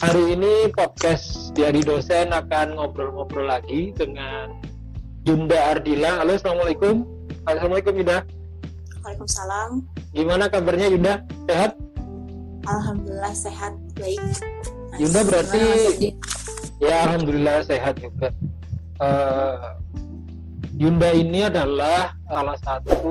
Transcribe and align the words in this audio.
Hari 0.00 0.32
ini 0.32 0.72
podcast 0.72 1.52
dari 1.52 1.84
dosen 1.84 2.32
akan 2.32 2.80
ngobrol-ngobrol 2.80 3.44
lagi 3.44 3.92
dengan 3.92 4.48
Yunda 5.28 5.76
Ardila. 5.76 6.24
Halo, 6.24 6.40
assalamualaikum. 6.40 7.04
Assalamualaikum 7.44 8.00
Yunda. 8.00 8.24
Waalaikumsalam. 9.04 9.84
Gimana 10.16 10.48
kabarnya 10.48 10.88
Yunda? 10.88 11.20
Sehat? 11.44 11.76
Alhamdulillah 12.64 13.34
sehat, 13.36 13.76
baik. 14.00 14.24
Yunda 14.96 15.20
berarti 15.20 15.64
ya 16.80 17.04
alhamdulillah 17.04 17.60
sehat 17.68 18.00
juga. 18.00 18.32
Eh, 19.04 19.56
Yunda 20.80 21.12
ini 21.12 21.44
adalah 21.44 22.16
salah 22.24 22.56
satu 22.64 23.04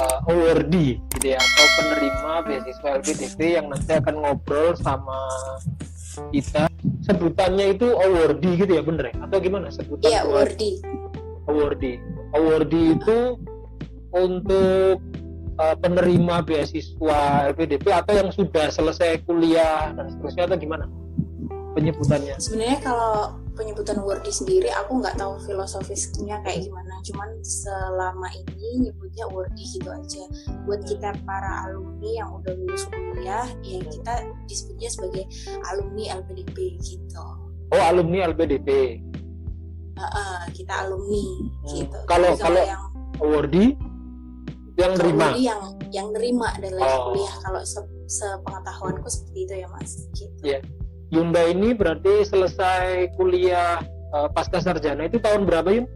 uh, 0.00 0.18
awardee 0.30 0.98
gitu 1.18 1.26
ya 1.34 1.38
atau 1.38 1.66
penerima 1.78 2.32
beasiswa 2.46 2.88
LPDP 3.00 3.38
yang 3.60 3.66
nanti 3.70 3.92
akan 3.94 4.14
ngobrol 4.22 4.74
sama 4.78 5.18
kita. 6.30 6.70
Sebutannya 7.04 7.74
itu 7.74 7.86
awardee 7.94 8.54
gitu 8.58 8.72
ya 8.78 8.82
bener 8.82 9.10
ya? 9.10 9.14
Atau 9.26 9.38
gimana 9.42 9.68
sebutan? 9.70 10.08
Iya, 10.08 10.22
Wardi. 10.26 10.80
awardee. 11.44 12.00
Awardee 12.32 12.96
itu 12.96 13.18
untuk 14.14 14.96
uh, 15.58 15.76
penerima 15.78 16.42
beasiswa 16.46 17.50
LPDP 17.52 17.86
atau 17.90 18.14
yang 18.14 18.30
sudah 18.30 18.70
selesai 18.70 19.22
kuliah 19.26 19.92
dan 19.92 20.08
seterusnya 20.08 20.48
atau 20.48 20.58
gimana 20.58 20.84
penyebutannya? 21.74 22.38
Sebenarnya 22.38 22.78
kalau 22.80 23.43
penyebutan 23.54 24.02
Wardi 24.02 24.30
sendiri 24.30 24.68
aku 24.70 24.98
nggak 24.98 25.16
tahu 25.16 25.38
filosofisnya 25.46 26.42
kayak 26.42 26.66
gimana. 26.66 26.94
Cuman 27.06 27.30
selama 27.40 28.28
ini 28.34 28.90
nyebutnya 28.90 29.24
Wardi 29.30 29.64
gitu 29.78 29.88
aja. 29.88 30.22
Buat 30.66 30.82
kita 30.84 31.14
para 31.22 31.70
alumni 31.70 32.10
yang 32.20 32.30
udah 32.34 32.52
lulus 32.54 32.84
kuliah, 32.90 33.46
ya 33.62 33.78
kita 33.86 34.14
disebutnya 34.46 34.88
sebagai 34.90 35.24
alumni 35.70 36.04
LPDP 36.20 36.56
gitu. 36.82 37.24
Oh 37.72 37.82
alumni 37.82 38.28
LPDP. 38.28 39.00
Heeh, 39.94 40.38
kita 40.52 40.74
alumni 40.84 41.22
Hmm. 41.22 41.70
gitu. 41.70 41.98
Kalau- 42.10 42.36
kalau- 42.36 42.66
yang 42.66 42.84
Awardee 43.22 43.78
yang 44.74 44.92
nerima. 44.98 45.26
Yang 45.38 45.62
yang 45.94 46.08
nerima 46.10 46.50
lagi 46.58 46.82
Oh. 46.82 47.14
kuliah 47.14 47.34
kalau 47.46 47.62
se- 47.62 47.94
sepengetahuanku 48.10 49.06
seperti 49.06 49.38
itu 49.46 49.54
ya 49.62 49.68
Mas. 49.70 50.10
Gitu. 50.10 50.42
Iya. 50.42 50.58
Yunda 51.14 51.46
ini 51.46 51.70
berarti 51.72 52.26
selesai 52.26 53.14
kuliah 53.14 53.78
uh, 54.10 54.26
pasca 54.28 54.58
sarjana 54.58 55.06
itu 55.06 55.16
tahun 55.16 55.46
berapa 55.46 55.70
Yun? 55.72 55.86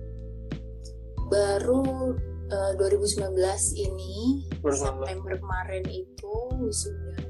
baru 1.28 2.16
eh, 2.48 2.72
2019 2.80 3.36
ini 3.76 4.48
2019. 4.64 4.72
September 4.80 5.32
kemarin 5.36 5.84
itu 5.84 6.32
wisuda 6.56 7.20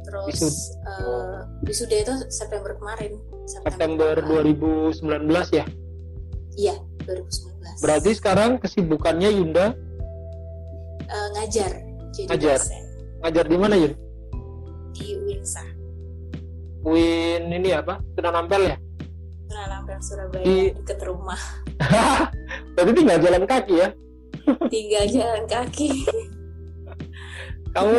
terus 0.00 0.26
Wisud- 0.30 0.70
wisuda 1.60 1.96
itu 1.98 2.14
September 2.28 2.70
kemarin 2.72 3.18
September 3.44 4.14
kemarin. 4.14 4.54
2019 4.54 5.58
ya. 5.58 5.66
iya 6.54 6.76
2019 7.02 7.82
Berarti 7.82 8.10
sekarang 8.14 8.50
kesibukannya 8.58 9.30
Yunda 9.32 9.74
Eh, 11.02 11.28
ngajar 11.34 11.72
jadi 12.14 12.30
Ngajar. 12.30 12.58
dosen 12.62 12.82
ngajar 13.20 13.44
di 13.44 13.56
mana 13.58 13.74
Yun? 13.74 13.92
Win 16.82 17.48
ini 17.48 17.70
apa? 17.70 18.00
Sudah 18.14 18.30
nampel 18.30 18.62
ya? 18.66 18.76
Penalampian 19.46 20.00
Surabaya 20.00 20.42
Di- 20.42 20.72
deket 20.72 20.98
rumah 21.02 21.40
Berarti 22.74 22.92
tinggal 22.94 23.18
jalan 23.18 23.44
kaki 23.44 23.74
ya. 23.76 23.88
tinggal 24.66 25.04
jalan 25.06 25.44
kaki 25.44 25.90
Kamu 27.70 27.94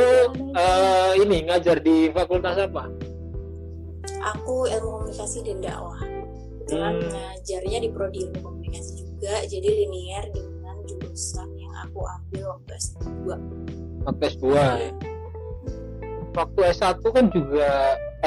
eh, 0.52 1.12
ini 1.18 1.38
ngajar 1.46 1.80
di 1.80 2.10
fakultas 2.10 2.58
apa? 2.58 2.88
aku 4.22 4.68
ilmu 4.68 4.88
komunikasi 5.02 5.42
dan 5.42 5.58
dakwah 5.60 5.98
kebetulan 5.98 6.94
Hmm. 6.94 7.10
ngajarnya 7.10 7.78
di 7.80 7.90
prodi 7.90 8.20
ilmu 8.24 8.40
komunikasi 8.40 8.92
juga 9.04 9.34
jadi 9.44 9.70
linear 9.82 10.26
dengan 10.30 10.76
jurusan 10.84 11.50
yang 11.56 11.74
aku 11.80 12.00
ambil 12.00 12.44
waktu 12.54 12.72
S2 12.76 13.02
Waktu 14.02 14.24
S2 14.30 14.46
ya. 14.52 14.90
Waktu 16.32 16.60
S1 16.72 17.02
kan 17.04 17.26
juga 17.30 17.70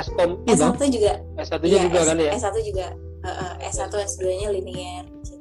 Skom 0.03 0.43
itu 0.43 0.59
S1 0.59 0.81
juga 0.91 1.12
S1 1.38 1.62
nya 1.62 1.69
iya, 1.71 1.81
juga 1.87 2.00
S- 2.03 2.09
kan 2.09 2.16
ya. 2.19 2.32
S1 2.34 2.56
juga 2.66 2.87
uh, 3.22 3.28
uh, 3.31 3.53
S1 3.62 3.93
S2 3.94 4.22
nya 4.43 4.49
linear 4.50 5.06
gitu. 5.06 5.34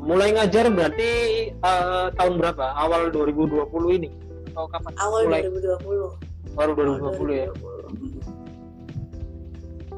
Mulai 0.00 0.32
ngajar 0.32 0.72
berarti 0.72 1.12
eh, 1.52 2.06
tahun 2.16 2.40
berapa? 2.40 2.72
Awal 2.72 3.12
2020 3.12 4.00
ini 4.00 4.08
atau 4.50 4.66
kapan? 4.66 4.90
awal 4.98 5.30
Mulai 5.30 5.46
2020 5.46 6.58
baru 6.58 6.72
Awal 6.74 7.14
2020 7.14 7.30
ya. 7.32 7.46
2020. 7.54 8.40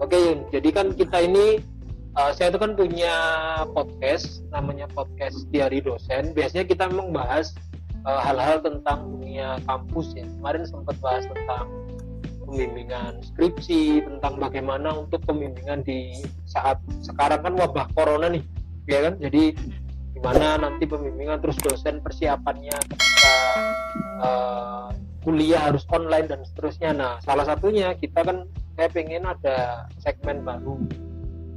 Oke 0.03 0.19
Yun, 0.19 0.39
jadi 0.51 0.69
kan 0.75 0.87
kita 0.99 1.19
ini 1.23 1.63
uh, 2.19 2.35
saya 2.35 2.51
itu 2.51 2.59
kan 2.59 2.75
punya 2.75 3.15
podcast 3.71 4.43
namanya 4.51 4.91
podcast 4.91 5.47
Diari 5.55 5.79
Dosen. 5.79 6.35
Biasanya 6.35 6.67
kita 6.67 6.91
memang 6.91 7.15
bahas 7.15 7.55
uh, 8.03 8.21
hal-hal 8.21 8.59
tentang 8.61 9.15
dunia 9.15 9.63
kampus 9.65 10.13
ya. 10.19 10.27
Kemarin 10.27 10.67
sempat 10.67 10.99
bahas 10.99 11.25
tentang 11.31 11.71
pembimbingan 12.53 13.25
skripsi, 13.25 14.05
tentang 14.05 14.37
bagaimana 14.37 14.93
untuk 14.93 15.25
pembimbingan 15.25 15.81
di 15.81 16.21
saat 16.45 16.77
sekarang 17.01 17.41
kan 17.41 17.57
wabah 17.57 17.89
corona 17.97 18.29
nih, 18.29 18.45
ya 18.85 19.09
kan? 19.09 19.17
Jadi 19.17 19.57
gimana 20.13 20.61
nanti 20.61 20.85
pembimbingan 20.85 21.41
terus 21.41 21.57
dosen 21.65 22.05
persiapannya 22.05 22.77
ketika 22.93 23.37
uh, 24.21 24.89
kuliah 25.25 25.73
harus 25.73 25.89
online 25.89 26.29
dan 26.29 26.45
seterusnya. 26.45 26.93
Nah, 26.93 27.17
salah 27.25 27.49
satunya 27.49 27.97
kita 27.97 28.21
kan 28.21 28.45
saya 28.77 28.89
pengen 28.93 29.25
ada 29.25 29.89
segmen 29.97 30.45
baru 30.45 30.77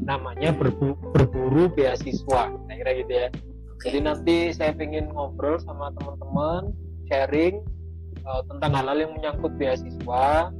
namanya 0.03 0.51
berbu- 0.51 0.99
berburu 1.15 1.71
beasiswa 1.71 2.51
kira 2.67 2.91
gitu 2.99 3.13
ya 3.13 3.27
jadi 3.81 3.97
nanti 4.03 4.35
saya 4.51 4.75
pengen 4.75 5.11
ngobrol 5.15 5.55
sama 5.63 5.91
teman-teman 5.95 6.75
sharing 7.07 7.63
uh, 8.27 8.43
tentang 8.51 8.71
hal-hal 8.75 8.97
yang 8.99 9.11
menyangkut 9.15 9.53
beasiswa 9.55 10.51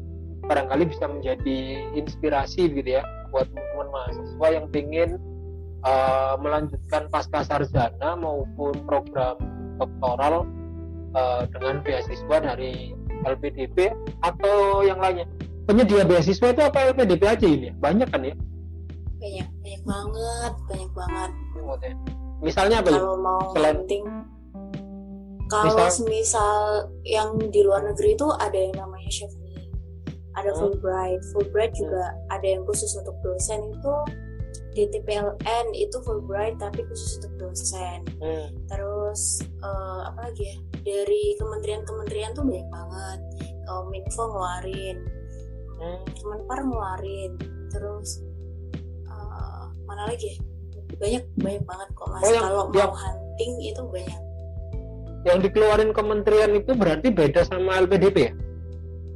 barangkali 0.45 0.83
bisa 0.89 1.06
menjadi 1.09 1.57
inspirasi 1.97 2.69
gitu 2.69 3.01
ya 3.01 3.03
buat 3.33 3.50
teman-teman 3.51 3.88
mahasiswa 3.91 4.47
yang 4.53 4.66
pengen 4.69 5.09
uh, 5.83 6.38
melanjutkan 6.39 7.09
pasca 7.09 7.41
sarjana 7.44 8.16
maupun 8.16 8.73
program 8.85 9.35
doktoral 9.75 10.45
uh, 11.17 11.44
dengan 11.51 11.81
beasiswa 11.83 12.38
dari 12.39 12.94
LPDP 13.25 13.91
atau 14.22 14.85
yang 14.85 15.01
lainnya 15.01 15.25
penyedia 15.66 16.06
beasiswa 16.06 16.53
itu 16.53 16.62
apa 16.62 16.94
LPDP 16.94 17.23
aja 17.25 17.47
ini 17.50 17.66
ya? 17.69 17.73
Banyak 17.81 18.07
kan 18.13 18.22
ya? 18.23 18.35
banyak 19.16 19.47
banyak 19.66 19.81
banget 19.81 20.53
banyak 20.69 20.91
banget. 20.94 21.31
Misalnya 22.45 22.85
apa 22.85 22.89
ya? 22.94 23.00
kalau 23.01 23.17
mau 23.17 23.41
Selain- 23.57 23.81
penting 23.81 24.03
kalau 25.45 25.73
Misal- 25.73 25.94
semisal 25.94 26.57
yang 27.06 27.38
di 27.38 27.62
luar 27.62 27.85
negeri 27.85 28.13
itu 28.13 28.27
ada 28.33 28.57
yang 28.57 28.73
namanya 28.77 29.09
Chevening 29.09 29.44
ada 30.35 30.51
Hmm. 30.51 30.59
Fulbright. 30.62 31.22
Fulbright 31.31 31.73
juga 31.73 32.03
ada 32.29 32.44
yang 32.44 32.63
khusus 32.63 32.91
untuk 32.94 33.16
dosen 33.22 33.59
itu. 33.69 33.96
DTPLN 34.75 35.72
itu 35.72 35.97
Fulbright 36.03 36.59
tapi 36.59 36.84
khusus 36.85 37.18
untuk 37.18 37.34
dosen. 37.41 38.03
Hmm. 38.19 38.51
terus 38.68 39.40
eh, 39.41 40.01
apa 40.06 40.28
lagi 40.28 40.44
ya? 40.45 40.56
Dari 40.81 41.24
kementerian-kementerian 41.38 42.31
tuh 42.34 42.44
banyak 42.44 42.68
banget. 42.68 43.19
Kominfo 43.66 44.24
ngeluarin. 44.25 44.97
Hmm. 45.75 46.03
Kemenpar 46.13 46.59
ngeluarin. 46.62 47.31
Terus 47.69 48.19
eh, 49.06 49.63
mana 49.85 50.03
lagi 50.06 50.28
ya? 50.29 50.38
Banyak 50.95 51.24
banyak 51.38 51.63
banget 51.66 51.88
kok 51.94 52.07
mas. 52.09 52.21
Oh, 52.21 52.30
yang- 52.30 52.45
kalau 52.45 52.63
yang- 52.69 52.92
mau 52.92 52.98
hunting 52.98 53.54
itu 53.62 53.81
banyak. 53.86 54.21
Yang 55.25 55.38
dikeluarin 55.42 55.92
kementerian 55.92 56.51
itu 56.54 56.71
berarti 56.71 57.07
beda 57.09 57.42
sama 57.44 57.80
LPDP 57.80 58.18
ya? 58.21 58.33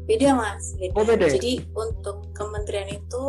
Beda 0.10 0.30
mas 0.34 0.74
beda, 0.82 0.94
Oh, 0.98 1.06
beda 1.06 1.26
ya? 1.30 1.34
jadi 1.38 1.52
untuk 1.78 2.34
kementerian 2.34 2.90
itu 2.90 3.24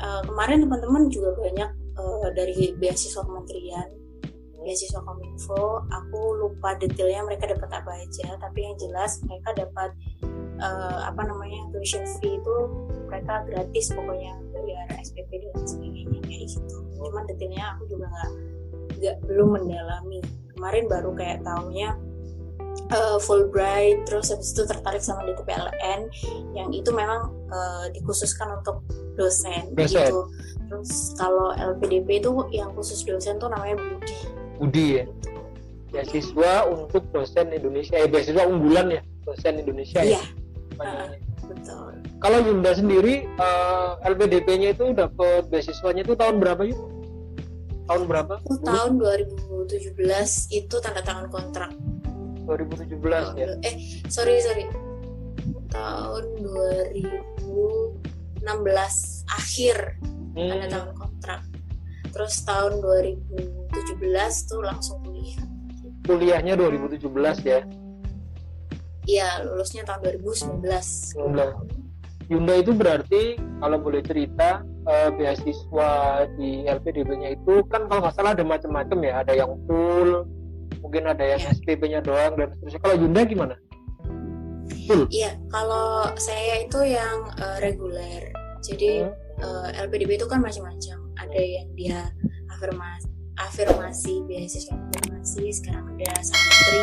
eh, 0.00 0.22
kemarin 0.24 0.64
teman-teman 0.64 1.12
juga 1.12 1.36
banyak 1.36 1.70
eh, 2.00 2.28
dari 2.32 2.72
beasiswa 2.80 3.20
kementerian 3.20 3.88
beasiswa 4.58 5.00
kominfo 5.04 5.84
aku 5.86 6.20
lupa 6.40 6.74
detailnya 6.80 7.22
mereka 7.24 7.52
dapat 7.52 7.70
apa 7.70 7.92
aja 7.94 8.34
tapi 8.40 8.64
yang 8.66 8.74
jelas 8.80 9.20
mereka 9.28 9.68
dapat 9.68 9.90
eh, 10.58 10.98
apa 11.06 11.22
namanya 11.28 11.60
tuition 11.70 12.02
fee 12.18 12.40
itu 12.40 12.56
mereka 13.08 13.44
gratis 13.48 13.88
pokoknya 13.94 14.32
dari 14.52 14.72
arah 14.76 14.98
SPP 15.00 15.30
dan 15.40 15.64
sebagainya 15.64 16.20
kayak 16.28 16.44
gitu. 16.44 16.76
Cuman 17.00 17.24
detailnya 17.24 17.64
aku 17.72 17.88
juga 17.88 18.06
nggak 18.10 18.30
nggak 19.00 19.16
belum 19.24 19.48
mendalami. 19.56 20.20
Kemarin 20.52 20.84
baru 20.90 21.10
kayak 21.16 21.40
taunya 21.46 21.96
eh, 22.86 23.18
Fulbright 23.22 24.06
terus 24.06 24.30
habis 24.30 24.54
itu 24.54 24.62
tertarik 24.64 25.02
sama 25.02 25.26
DTPLN 25.26 26.08
yang 26.54 26.68
itu 26.70 26.90
memang 26.94 27.32
eh, 27.50 27.86
dikhususkan 27.96 28.60
untuk 28.62 28.84
dosen, 29.18 29.74
Dosen. 29.74 30.08
gitu 30.08 30.20
terus 30.68 31.16
kalau 31.16 31.56
LPDP 31.56 32.22
itu 32.22 32.30
yang 32.52 32.70
khusus 32.76 33.02
dosen 33.02 33.40
tuh 33.40 33.48
namanya 33.48 33.80
Budi 33.80 34.16
Budi 34.58 34.86
ya? 35.02 35.04
Beasiswa 35.88 36.68
untuk 36.68 37.00
dosen 37.16 37.48
Indonesia, 37.48 37.96
eh 37.96 38.04
beasiswa 38.04 38.44
unggulan 38.44 38.92
ya, 38.92 39.00
dosen 39.24 39.56
Indonesia 39.56 40.04
iya 40.04 40.20
ya? 40.20 40.22
Namanya. 40.76 41.16
betul 41.48 41.98
kalau 42.18 42.38
Yunda 42.42 42.74
sendiri 42.74 43.30
uh, 43.38 43.94
eh, 44.02 44.10
LPDP-nya 44.10 44.74
itu 44.74 44.90
dapat 44.90 45.46
beasiswanya 45.46 46.02
itu 46.02 46.18
tahun 46.18 46.42
berapa 46.42 46.66
yuk? 46.66 46.78
Tahun 47.86 48.02
berapa? 48.04 48.34
Tahun 48.44 48.92
2017 49.00 49.96
itu 50.52 50.76
tanda 50.82 51.00
tangan 51.00 51.30
kontrak. 51.30 51.70
2017 52.48 52.96
oh, 52.96 53.36
ya. 53.36 53.52
Eh, 53.60 54.00
sorry 54.08 54.40
sorry. 54.40 54.64
Tahun 55.68 56.24
2016 56.40 58.40
akhir 59.28 59.76
hmm. 60.32 60.48
tanda 60.48 60.66
tangan 60.72 60.96
kontrak. 60.96 61.44
Terus 62.08 62.40
tahun 62.48 62.80
2017 62.80 64.48
tuh 64.48 64.64
langsung 64.64 64.96
kuliah. 65.04 65.44
Kuliahnya 66.08 66.56
2017 66.56 67.04
ya? 67.44 67.60
Iya, 69.08 69.40
lulusnya 69.44 69.84
tahun 69.84 70.24
2019. 70.24 70.64
19 70.64 71.88
Yunda 72.28 72.60
itu 72.60 72.76
berarti 72.76 73.40
kalau 73.56 73.80
boleh 73.80 74.04
cerita 74.04 74.60
uh, 74.84 75.08
beasiswa 75.16 75.92
di 76.36 76.68
LPDB-nya 76.68 77.40
itu 77.40 77.64
kan 77.72 77.88
kalau 77.88 78.04
nggak 78.04 78.14
salah 78.20 78.36
ada 78.36 78.44
macam-macam 78.44 78.98
ya, 79.00 79.12
ada 79.24 79.32
yang 79.32 79.56
full, 79.64 80.28
mungkin 80.80 81.06
ada 81.10 81.24
yang 81.24 81.40
ya. 81.42 81.52
SPP-nya 81.54 82.00
doang 82.02 82.38
dan 82.38 82.54
seterusnya. 82.56 82.80
Kalau 82.82 82.96
Yunda 82.98 83.22
gimana? 83.26 83.54
Iya, 85.12 85.36
kalau 85.52 86.16
saya 86.16 86.64
itu 86.64 86.80
yang 86.80 87.28
uh, 87.36 87.60
reguler. 87.60 88.32
Jadi 88.64 89.04
hmm. 89.04 89.44
uh, 89.44 89.68
eh, 89.68 89.84
LPDB 89.84 90.16
itu 90.16 90.26
kan 90.26 90.40
macam-macam. 90.40 90.96
Ada 91.20 91.40
yang 91.40 91.68
dia 91.76 92.00
afirmasi 92.58 93.08
afirmasi 93.38 94.26
beasiswa 94.26 94.74
afirmasi 94.74 95.46
sekarang 95.54 95.86
ada 95.94 96.10
santri 96.26 96.82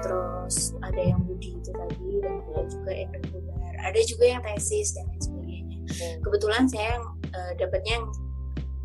terus 0.00 0.56
ada 0.86 1.02
yang 1.02 1.18
budi 1.26 1.58
itu 1.58 1.70
tadi 1.74 2.22
dan 2.22 2.38
ada 2.46 2.62
juga 2.70 2.92
yang 2.94 3.10
reguler 3.10 3.74
ada 3.82 4.00
juga 4.06 4.24
yang 4.24 4.42
tesis 4.46 4.94
dan 4.94 5.04
lain 5.10 5.20
sebagainya 5.20 5.78
hmm. 5.82 6.18
kebetulan 6.22 6.64
saya 6.70 6.86
yang 6.94 7.04
uh, 7.34 7.52
dapatnya 7.58 7.92
yang 7.98 8.06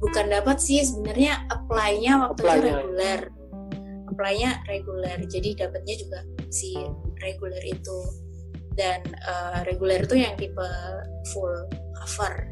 bukan 0.01 0.25
dapat 0.27 0.57
sih 0.57 0.81
sebenarnya 0.81 1.45
apply-nya 1.53 2.11
waktu 2.25 2.41
apply 2.41 2.57
itu 2.57 2.67
reguler 2.73 3.19
apply-nya 4.09 4.61
reguler 4.69 5.17
jadi 5.25 5.65
dapatnya 5.65 5.95
juga 5.97 6.19
si 6.53 6.75
reguler 7.21 7.63
itu. 7.65 7.99
Dan 8.75 8.99
uh, 9.23 9.63
reguler 9.63 10.03
itu 10.03 10.19
yang 10.19 10.35
tipe 10.35 10.67
full 11.31 11.55
cover. 11.95 12.51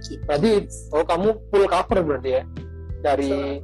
Gitu. 0.00 0.24
berarti 0.24 0.64
oh 0.96 1.04
kamu 1.04 1.36
full 1.52 1.66
cover 1.68 2.00
berarti 2.00 2.40
ya? 2.40 2.42
Dari 3.04 3.60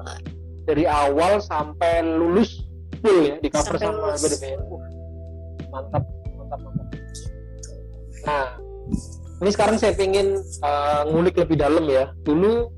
dari 0.68 0.84
awal 0.84 1.40
sampai 1.40 2.04
lulus 2.04 2.66
full 3.00 3.24
ya 3.24 3.36
di 3.40 3.48
cover 3.48 3.80
sampai 3.80 4.18
sama 4.18 4.20
BDPN 4.20 4.60
uh, 4.60 4.80
mantap 5.72 6.04
mantap 6.36 6.58
mantap. 6.60 6.86
Nah, 8.26 8.46
ini 9.40 9.50
sekarang 9.54 9.76
saya 9.78 9.94
ingin 9.96 10.42
uh, 10.60 11.06
ngulik 11.08 11.38
lebih 11.38 11.56
dalam 11.56 11.86
ya. 11.86 12.10
Dulu 12.26 12.68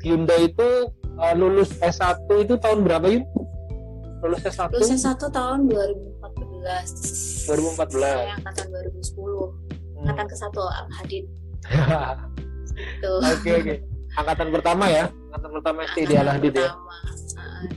Hyundai 0.00 0.48
itu 0.52 0.68
uh, 1.20 1.34
lulus 1.36 1.76
S1 1.80 2.24
itu 2.40 2.56
tahun 2.60 2.84
berapa 2.84 3.06
Yun? 3.08 3.24
Lulus 4.24 4.40
S1? 4.48 4.72
Lulus 4.72 4.88
S1 4.88 5.20
tahun 5.20 5.68
2014. 5.68 7.44
2014. 7.44 8.00
Saya 8.00 8.32
angkatan 8.40 8.66
2010. 8.72 9.20
Hmm. 9.20 10.00
Angkatan 10.00 10.26
ke 10.32 10.36
satu 10.40 10.64
Al 10.64 10.88
Hadid. 10.96 11.24
Oke 13.04 13.50
oke. 13.54 13.74
Angkatan 14.18 14.48
pertama 14.50 14.90
ya? 14.90 15.06
Angkatan 15.30 15.50
pertama 15.60 15.78
SD 15.92 15.98
di 16.08 16.14
Al 16.18 16.26
Hadid 16.26 16.54
ya. 16.56 16.74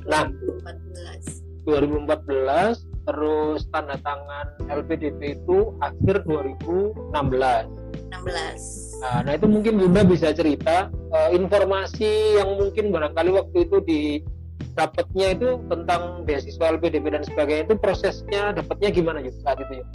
Nah, 0.08 0.26
2014. 1.68 1.68
2014 1.68 2.88
terus 3.08 3.64
tanda 3.72 3.96
tangan 4.00 4.48
LPDP 4.72 5.36
itu 5.36 5.76
akhir 5.84 6.24
2016. 6.26 7.12
16. 7.12 9.04
Nah, 9.04 9.20
nah 9.24 9.34
itu 9.36 9.48
mungkin 9.52 9.74
Bunda 9.80 10.02
bisa 10.08 10.32
cerita 10.32 10.88
uh, 11.12 11.30
informasi 11.32 12.40
yang 12.40 12.56
mungkin 12.56 12.90
barangkali 12.92 13.30
waktu 13.36 13.58
itu 13.68 13.78
di 13.84 14.02
dapatnya 14.78 15.34
itu 15.34 15.50
tentang 15.66 16.22
beasiswa 16.24 16.66
LPDP 16.78 17.06
dan 17.10 17.24
sebagainya 17.26 17.64
itu 17.74 17.76
prosesnya 17.82 18.54
dapatnya 18.54 18.90
gimana 18.94 19.20
juga 19.26 19.38
saat 19.42 19.60
itu 19.66 19.82
ya? 19.82 19.86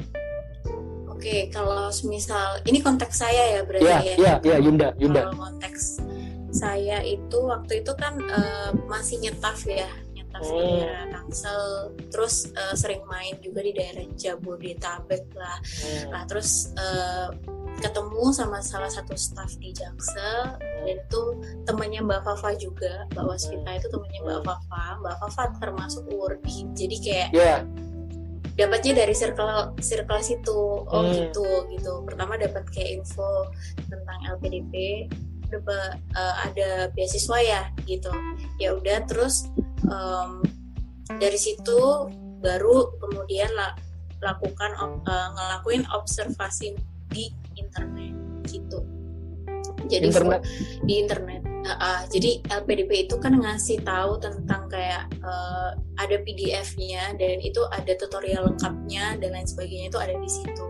Oke, 1.07 1.37
kalau 1.55 1.87
misal 2.11 2.59
ini 2.67 2.83
konteks 2.83 3.23
saya 3.23 3.43
ya 3.55 3.61
berarti 3.63 3.87
ya. 3.87 3.99
Iya, 4.03 4.15
iya, 4.19 4.35
iya, 4.43 4.57
Yunda, 4.59 4.89
Yunda. 4.99 5.31
Kalau 5.31 5.39
konteks 5.39 6.03
saya 6.51 6.99
itu 7.07 7.39
waktu 7.47 7.87
itu 7.87 7.93
kan 7.95 8.19
uh, 8.27 8.75
masih 8.91 9.23
nyetaf 9.23 9.63
ya 9.65 9.87
aktivitas 10.33 10.49
oh. 10.49 10.59
di 10.59 10.73
daerah 10.81 11.07
Tangsel 11.13 11.63
terus 12.09 12.35
uh, 12.57 12.75
sering 12.75 13.03
main 13.07 13.37
juga 13.45 13.61
di 13.61 13.73
daerah 13.77 14.05
Jabodetabek 14.17 15.25
lah 15.37 15.59
hmm. 15.61 16.11
nah 16.13 16.23
terus 16.25 16.73
uh, 16.77 17.29
ketemu 17.81 18.33
sama 18.33 18.63
salah 18.63 18.89
satu 18.89 19.17
staff 19.17 19.53
di 19.61 19.73
Jaksel 19.75 20.57
hmm. 20.57 20.72
Dan 20.83 20.99
itu 20.99 21.23
temannya 21.65 22.01
Mbak 22.03 22.21
Fafa 22.27 22.51
juga 22.59 23.07
Mbak 23.15 23.25
Waspita 23.25 23.71
hmm. 23.71 23.79
itu 23.79 23.87
temannya 23.89 24.21
Mbak 24.27 24.39
hmm. 24.39 24.47
Fafa 24.47 24.83
Mbak 25.01 25.17
Fafa 25.23 25.43
termasuk 25.63 26.05
wordy 26.11 26.57
jadi 26.75 26.97
kayak 26.99 27.29
yeah. 27.33 27.61
dapatnya 28.59 29.07
dari 29.07 29.15
circle 29.15 29.73
circle 29.81 30.21
situ 30.21 30.61
oh 30.85 31.03
hmm. 31.03 31.15
gitu 31.15 31.47
gitu 31.73 31.93
pertama 32.05 32.35
dapat 32.37 32.67
kayak 32.75 33.01
info 33.01 33.49
tentang 33.89 34.19
LPDP 34.37 35.07
ada 35.53 36.01
uh, 36.17 36.35
ada 36.49 36.69
beasiswa 36.97 37.39
ya 37.45 37.63
gitu 37.85 38.09
ya 38.57 38.73
udah 38.73 39.05
terus 39.05 39.53
um, 39.85 40.41
dari 41.21 41.37
situ 41.37 42.09
baru 42.41 42.89
kemudian 42.99 43.53
la, 43.53 43.77
lakukan 44.25 44.73
uh, 44.81 45.29
ngelakuin 45.37 45.85
observasi 45.93 46.73
di 47.13 47.29
internet 47.61 48.17
gitu 48.49 48.81
jadi 49.93 50.07
internet. 50.09 50.41
di 50.87 50.95
internet. 50.99 51.41
Uh, 51.63 51.73
uh, 51.79 52.01
jadi 52.11 52.43
LPDP 52.51 53.07
itu 53.07 53.15
kan 53.23 53.39
ngasih 53.39 53.79
tahu 53.87 54.19
tentang 54.19 54.67
kayak 54.67 55.07
uh, 55.23 55.79
ada 56.01 56.17
PDF-nya 56.27 57.15
dan 57.15 57.37
itu 57.39 57.63
ada 57.71 57.93
tutorial 57.95 58.51
lengkapnya 58.51 59.21
dan 59.23 59.31
lain 59.37 59.47
sebagainya 59.47 59.87
itu 59.93 59.99
ada 60.01 60.15
di 60.19 60.31
situ. 60.31 60.67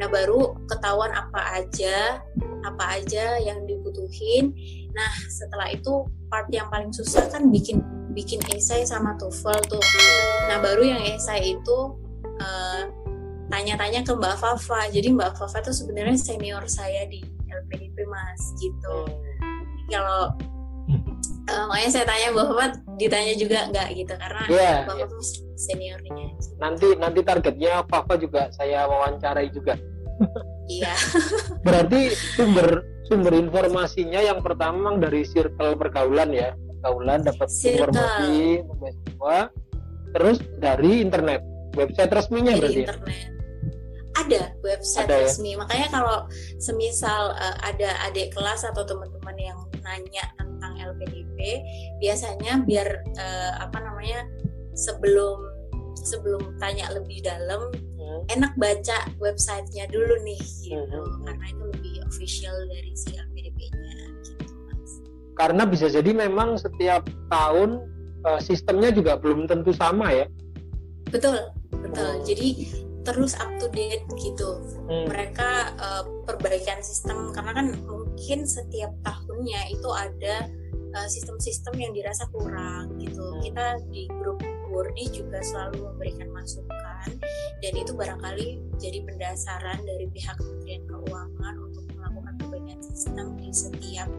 Nah 0.00 0.08
baru 0.08 0.56
ketahuan 0.66 1.12
apa 1.12 1.60
aja 1.60 2.24
apa 2.64 2.84
aja 2.96 3.36
yang 3.42 3.68
dibutuhin. 3.68 4.56
Nah 4.96 5.12
setelah 5.28 5.68
itu 5.68 6.08
part 6.32 6.48
yang 6.48 6.72
paling 6.72 6.90
susah 6.90 7.28
kan 7.28 7.52
bikin 7.52 7.84
bikin 8.16 8.40
esai 8.54 8.88
sama 8.88 9.18
TOEFL 9.20 9.60
tuh. 9.68 9.84
Nah 10.48 10.56
baru 10.62 10.82
yang 10.96 11.02
esai 11.04 11.52
itu 11.52 11.78
tanya 13.54 13.76
tanya-tanya 13.76 14.00
ke 14.02 14.12
Mbak 14.16 14.36
Fafa. 14.40 14.80
Jadi 14.90 15.08
Mbak 15.14 15.38
Fafa 15.38 15.58
tuh 15.62 15.74
sebenarnya 15.74 16.16
senior 16.18 16.64
saya 16.66 17.06
di 17.06 17.22
LPDP 17.62 17.96
mas 18.10 18.42
gitu. 18.58 18.94
Kalau 19.92 20.32
uh, 21.50 21.64
makanya 21.70 21.90
saya 21.90 22.04
tanya 22.08 22.28
Fafa 22.32 22.66
ditanya 22.98 23.34
juga 23.36 23.58
nggak 23.70 23.88
gitu. 23.94 24.14
Karena 24.16 24.42
yeah, 24.50 24.76
Fafa 24.88 25.04
yeah. 25.04 25.08
seniornya 25.54 26.26
nanti 26.58 26.86
nanti 26.96 27.20
targetnya 27.22 27.84
Fafa 27.86 28.14
juga 28.18 28.50
saya 28.54 28.86
wawancarai 28.88 29.48
juga. 29.50 29.78
Iya. 30.70 30.94
Berarti 31.66 32.14
sumber 32.38 32.82
sumber 33.04 33.36
informasinya 33.36 34.20
yang 34.22 34.40
pertama 34.40 34.96
dari 34.96 35.26
circle 35.28 35.76
pergaulan 35.76 36.32
ya. 36.32 36.56
Pergaulan 36.80 37.20
dapat 37.24 37.48
informasi 37.48 38.60
mahasiswa 38.64 39.38
terus 40.14 40.38
dari 40.62 41.02
internet 41.02 41.42
website 41.74 42.12
resminya 42.14 42.54
dari 42.54 42.60
berarti 42.60 42.78
ya? 42.78 42.86
internet. 42.86 43.10
ya? 43.10 43.33
Ada 44.14 44.54
website 44.62 45.10
ada, 45.10 45.22
ya? 45.22 45.26
resmi 45.26 45.58
makanya 45.58 45.88
kalau 45.90 46.18
semisal 46.62 47.34
uh, 47.34 47.56
ada 47.66 47.98
adik 48.06 48.30
kelas 48.34 48.62
atau 48.62 48.86
teman-teman 48.86 49.36
yang 49.38 49.58
nanya 49.82 50.24
tentang 50.38 50.72
LPDP 50.78 51.60
biasanya 51.98 52.62
biar 52.62 53.02
uh, 53.18 53.52
apa 53.60 53.78
namanya 53.82 54.24
sebelum 54.78 55.38
sebelum 55.98 56.58
tanya 56.58 56.90
lebih 56.94 57.22
dalam 57.22 57.70
hmm. 57.70 58.20
enak 58.30 58.52
baca 58.58 59.08
websitenya 59.18 59.86
dulu 59.90 60.14
nih 60.22 60.40
gitu 60.62 60.78
hmm. 60.80 61.24
karena 61.26 61.44
itu 61.50 61.64
lebih 61.74 61.94
official 62.06 62.56
dari 62.70 62.92
si 62.94 63.10
LPDP-nya 63.14 63.94
gitu 64.22 64.44
mas. 64.70 64.92
Karena 65.34 65.62
bisa 65.66 65.90
jadi 65.90 66.10
memang 66.14 66.54
setiap 66.58 67.06
tahun 67.30 67.82
uh, 68.22 68.40
sistemnya 68.42 68.94
juga 68.94 69.18
belum 69.18 69.50
tentu 69.50 69.74
sama 69.74 70.10
ya. 70.14 70.26
Betul, 71.10 71.50
betul. 71.70 72.10
Oh. 72.10 72.22
Jadi 72.26 72.48
terus 73.04 73.36
up 73.36 73.52
to 73.60 73.68
date 73.70 74.04
gitu. 74.16 74.58
Hmm. 74.88 75.06
Mereka 75.12 75.76
uh, 75.76 76.04
perbaikan 76.24 76.80
sistem 76.80 77.30
karena 77.36 77.52
kan 77.52 77.66
mungkin 77.84 78.48
setiap 78.48 78.90
tahunnya 79.04 79.76
itu 79.76 79.90
ada 79.92 80.48
eh, 80.94 81.08
sistem-sistem 81.10 81.74
uh, 81.76 81.80
yang 81.84 81.92
dirasa 81.92 82.24
kurang 82.32 82.96
gitu. 82.96 83.20
Hmm. 83.20 83.40
Kita 83.44 83.66
di 83.92 84.08
grup 84.08 84.40
Wordy 84.74 85.06
juga 85.14 85.38
selalu 85.38 85.86
memberikan 85.86 86.34
masukan 86.34 87.08
dan 87.62 87.72
itu 87.78 87.94
barangkali 87.94 88.58
jadi 88.82 89.06
pendasaran 89.06 89.78
dari 89.86 90.10
pihak 90.10 90.34
Kementerian 90.34 90.82
Keuangan 90.90 91.54
untuk 91.62 91.84
melakukan 91.94 92.34
perbaikan 92.42 92.80
sistem 92.82 93.38
di 93.38 93.54
setiap 93.54 94.10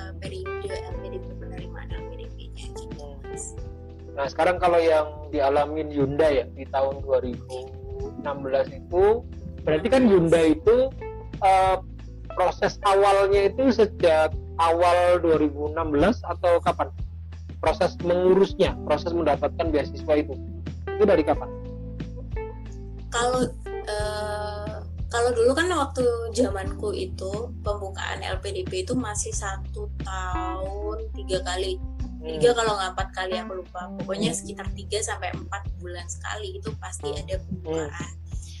uh, 0.00 0.12
periode 0.16 0.72
LPDP 0.72 1.26
penerimaan 1.36 1.92
LPDP-nya 1.92 2.66
gitu 2.72 3.20
mas. 3.20 3.52
Nah 4.16 4.26
sekarang 4.28 4.56
kalau 4.56 4.80
yang 4.80 5.28
dialamin 5.28 5.92
Yunda 5.92 6.28
ya 6.28 6.44
di 6.48 6.64
tahun 6.72 7.04
2016 8.22 8.80
itu 8.80 9.04
berarti 9.62 9.86
kan 9.88 10.02
Yunda 10.08 10.40
itu 10.42 10.90
uh, 11.42 11.76
proses 12.32 12.80
awalnya 12.82 13.52
itu 13.52 13.70
sejak 13.70 14.32
awal 14.58 15.20
2016 15.20 15.76
atau 16.24 16.58
kapan? 16.62 16.88
Proses 17.62 17.94
mengurusnya 18.02 18.74
proses 18.82 19.14
mendapatkan 19.14 19.70
beasiswa 19.70 20.14
itu. 20.18 20.34
Itu 20.98 21.04
dari 21.06 21.22
kapan? 21.22 21.46
Kalau 23.12 23.46
uh, 23.86 24.76
kalau 25.12 25.30
dulu 25.36 25.52
kan 25.52 25.68
waktu 25.68 26.04
zamanku 26.32 26.96
itu 26.96 27.52
pembukaan 27.60 28.24
LPDP 28.24 28.88
itu 28.88 28.96
masih 28.96 29.30
satu 29.36 29.92
tahun 30.00 30.98
tiga 31.12 31.44
kali 31.44 31.76
tiga 32.22 32.50
hmm. 32.54 32.58
kalau 32.58 32.72
nggak 32.78 32.90
empat 32.94 33.08
kali 33.14 33.34
aku 33.38 33.52
lupa. 33.60 33.80
Pokoknya 34.00 34.30
sekitar 34.30 34.66
tiga 34.72 34.98
sampai 35.02 35.34
empat 35.34 35.62
bulan 35.82 36.06
sekali 36.06 36.58
itu 36.58 36.70
pasti 36.78 37.10
ada 37.10 37.36
pembukaan 37.42 38.12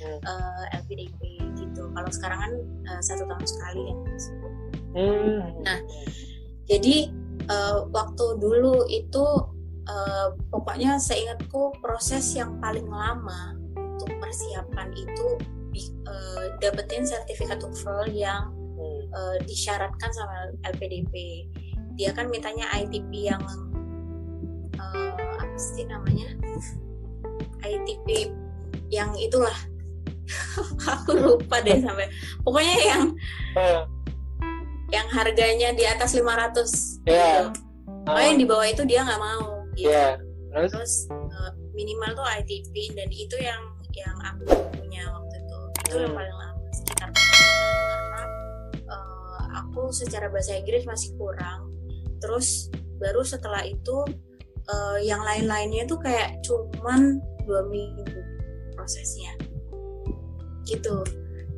hmm. 0.02 0.18
uh, 0.26 0.64
eh, 0.70 0.78
LPDP 0.82 1.20
gitu. 1.56 1.82
Kalau 1.94 2.10
sekarang 2.10 2.38
kan 2.42 2.52
uh, 2.90 3.00
satu 3.00 3.24
tahun 3.26 3.46
sekali 3.46 3.80
ya. 3.86 3.96
Hmm. 4.92 5.64
nah 5.64 5.80
jadi 6.68 7.08
uh, 7.48 7.88
waktu 7.88 8.24
dulu 8.36 8.84
itu 8.92 9.24
uh, 9.88 10.28
pokoknya 10.52 11.00
seingatku 11.00 11.72
proses 11.80 12.28
yang 12.36 12.60
paling 12.60 12.86
lama 12.86 13.56
untuk 13.72 14.12
persiapan 14.20 14.92
itu 14.92 15.26
uh, 16.06 16.44
dapetin 16.60 17.08
sertifikat 17.08 17.60
TOEFL 17.60 18.12
yang 18.12 18.52
uh, 19.16 19.36
disyaratkan 19.48 20.10
sama 20.12 20.52
LPDP 20.76 21.46
dia 21.96 22.10
kan 22.16 22.28
mintanya 22.28 22.66
ITP 22.76 23.32
yang 23.32 23.42
uh, 24.80 25.12
apa 25.16 25.56
sih 25.58 25.84
namanya 25.88 26.32
ITP 27.62 28.32
yang 28.92 29.12
itulah 29.16 29.54
aku 30.92 31.12
lupa 31.16 31.60
deh 31.60 31.80
sampai 31.80 32.08
pokoknya 32.44 32.76
yang 32.84 33.04
uh 33.56 33.84
yang 34.92 35.08
harganya 35.08 35.72
di 35.72 35.88
atas 35.88 36.12
500 36.12 37.08
yeah. 37.08 37.48
gitu. 37.48 37.64
Oh. 38.04 38.20
yang 38.20 38.36
di 38.36 38.44
bawah 38.44 38.68
itu 38.68 38.84
dia 38.84 39.00
nggak 39.08 39.20
mau 39.20 39.64
gitu. 39.72 39.88
Yeah. 39.88 40.20
Terus, 40.52 40.70
Terus 40.76 40.94
uh, 41.08 41.50
minimal 41.72 42.12
tuh 42.12 42.28
ITP 42.28 42.92
dan 42.92 43.08
itu 43.08 43.36
yang 43.40 43.72
yang 43.96 44.16
aku 44.20 44.52
punya 44.76 45.08
waktu 45.08 45.36
itu. 45.40 45.58
Itu 45.88 45.94
hmm. 45.96 46.04
yang 46.04 46.12
paling 46.12 46.36
lama 46.36 46.60
sekitar 46.76 47.08
karena 47.08 48.22
uh, 48.92 49.42
aku 49.64 49.88
secara 49.88 50.28
bahasa 50.28 50.60
Inggris 50.60 50.84
masih 50.84 51.16
kurang. 51.16 51.71
Terus 52.22 52.70
baru 53.02 53.26
setelah 53.26 53.66
itu 53.66 54.06
uh, 54.70 54.98
yang 55.02 55.20
lain-lainnya 55.26 55.90
tuh 55.90 55.98
kayak 55.98 56.38
cuman 56.46 57.18
dua 57.42 57.66
minggu 57.66 58.06
prosesnya. 58.78 59.34
Gitu. 60.62 61.02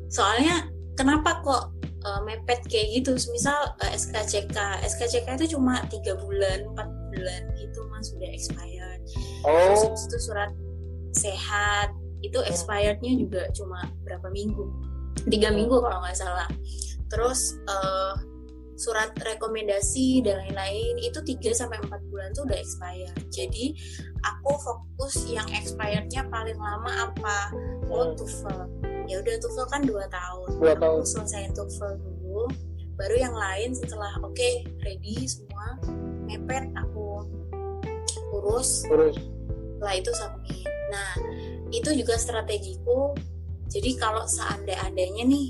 Soalnya 0.09 0.69
kenapa 0.97 1.45
kok 1.45 1.63
uh, 2.05 2.21
mepet 2.25 2.65
kayak 2.65 3.01
gitu? 3.01 3.13
Misal 3.29 3.77
uh, 3.77 3.91
SKCK 3.93 4.57
SKCK 4.81 5.27
itu 5.37 5.57
cuma 5.57 5.85
tiga 5.93 6.17
bulan 6.17 6.65
empat 6.73 6.89
bulan 7.13 7.41
gitu 7.61 7.85
mas. 7.93 8.09
Sudah 8.09 8.29
expired. 8.33 9.01
Oh. 9.45 9.77
terus 9.77 10.09
itu 10.09 10.17
surat 10.31 10.51
sehat. 11.13 11.93
Itu 12.25 12.41
hmm. 12.41 12.49
expirednya 12.49 13.13
juga 13.21 13.41
cuma 13.53 13.85
berapa 14.01 14.33
minggu? 14.33 14.65
Tiga 15.29 15.53
minggu 15.53 15.77
kalau 15.77 16.01
nggak 16.01 16.17
salah. 16.17 16.49
Terus 17.13 17.53
uh, 17.69 18.17
surat 18.75 19.11
rekomendasi 19.15 20.19
dan 20.23 20.43
lain-lain 20.43 20.99
itu 20.99 21.19
3 21.23 21.55
sampai 21.55 21.79
empat 21.79 22.01
bulan 22.11 22.31
tuh 22.35 22.43
udah 22.47 22.59
expired. 22.59 23.15
Jadi 23.31 23.75
aku 24.23 24.51
fokus 24.59 25.27
yang 25.31 25.47
expirednya 25.55 26.27
paling 26.27 26.59
lama 26.59 27.11
apa? 27.11 27.39
Oh, 27.87 28.11
TOEFL. 28.15 28.59
Ya 29.07 29.23
udah 29.23 29.35
TOEFL 29.39 29.67
kan 29.71 29.81
dua 29.87 30.05
tahun. 30.11 30.49
Dua 30.59 30.75
tahun. 30.75 31.01
aku 31.01 31.07
selesaiin 31.07 31.51
TOEFL 31.55 31.93
dulu 32.03 32.51
baru 32.95 33.15
yang 33.19 33.35
lain 33.35 33.75
setelah 33.75 34.11
oke 34.23 34.31
okay, 34.31 34.63
ready 34.83 35.27
semua 35.27 35.79
mepet 36.27 36.71
aku 36.79 37.27
urus. 38.39 38.87
Urus. 38.87 39.19
Setelah 39.77 39.95
itu 39.99 40.11
submit. 40.15 40.67
Nah 40.91 41.11
itu 41.71 41.89
juga 41.91 42.15
strategiku. 42.15 43.11
Jadi 43.67 43.99
kalau 43.99 44.23
seandai-andainya 44.23 45.23
nih 45.27 45.47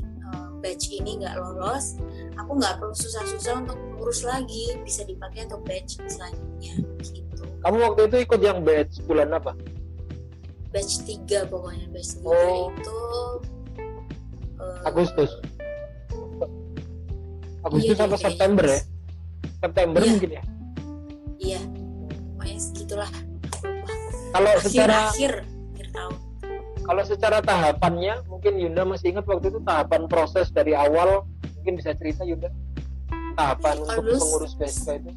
batch 0.59 0.91
ini 0.91 1.19
nggak 1.23 1.35
lolos 1.39 1.99
aku 2.35 2.51
nggak 2.59 2.73
perlu 2.79 2.95
susah-susah 2.95 3.53
untuk 3.65 3.77
urus 3.99 4.21
lagi 4.27 4.75
bisa 4.83 5.01
dipakai 5.07 5.47
untuk 5.49 5.61
batch 5.65 5.99
selanjutnya 6.05 6.75
gitu. 7.01 7.43
Kamu 7.65 7.77
waktu 7.81 8.01
itu 8.11 8.17
ikut 8.29 8.41
yang 8.43 8.59
batch 8.61 9.01
bulan 9.09 9.33
apa? 9.33 9.57
Batch 10.69 11.07
3 11.07 11.49
pokoknya 11.49 11.87
batch 11.89 12.21
3 12.21 12.27
oh. 12.27 12.69
itu 12.69 12.99
uh, 14.59 14.87
Agustus. 14.87 15.31
Agustus 17.65 17.97
iya, 17.97 18.01
sampai 18.05 18.19
September 18.21 18.65
ya? 18.69 18.81
September 19.57 19.99
iya. 19.99 20.09
mungkin 20.13 20.29
ya? 20.29 20.43
Iya. 21.41 21.61
Pokoknya 22.37 22.59
segitulah. 22.61 23.11
Kalau 24.35 24.51
secara 24.61 24.95
akhir 25.09 25.54
kalau 26.85 27.01
secara 27.01 27.41
tahapannya 27.41 28.21
mungkin 28.29 28.61
Yunda 28.61 28.85
masih 28.85 29.17
ingat 29.17 29.25
waktu 29.25 29.49
itu 29.49 29.59
tahapan 29.65 30.05
proses 30.05 30.53
dari 30.53 30.77
awal 30.77 31.25
mungkin 31.59 31.81
bisa 31.81 31.97
cerita 31.97 32.21
Yunda 32.21 32.53
tahapan 33.35 33.81
untuk 33.81 34.05
pengurus 34.05 34.53
beasiswa 34.55 35.01
itu 35.01 35.11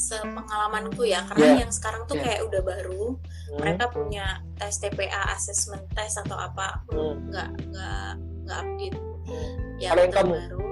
sepengalamanku 0.00 1.04
ya 1.04 1.20
karena 1.28 1.44
yeah. 1.44 1.60
yang 1.66 1.72
sekarang 1.72 2.08
tuh 2.08 2.16
yeah. 2.16 2.24
kayak 2.24 2.40
udah 2.48 2.62
baru 2.64 3.04
hmm. 3.12 3.58
mereka 3.60 3.84
punya 3.92 4.40
tes 4.56 4.80
TPA 4.80 5.36
assessment 5.36 5.84
test 5.92 6.16
atau 6.24 6.40
apa 6.40 6.80
hmm. 6.88 7.28
nggak 7.28 7.48
nggak 7.68 8.10
nggak 8.48 8.58
update 8.64 8.96
hmm. 8.96 9.56
yang 9.76 9.92
kalau 9.92 10.00
yang 10.00 10.14
kamu 10.16 10.32
baru 10.32 10.68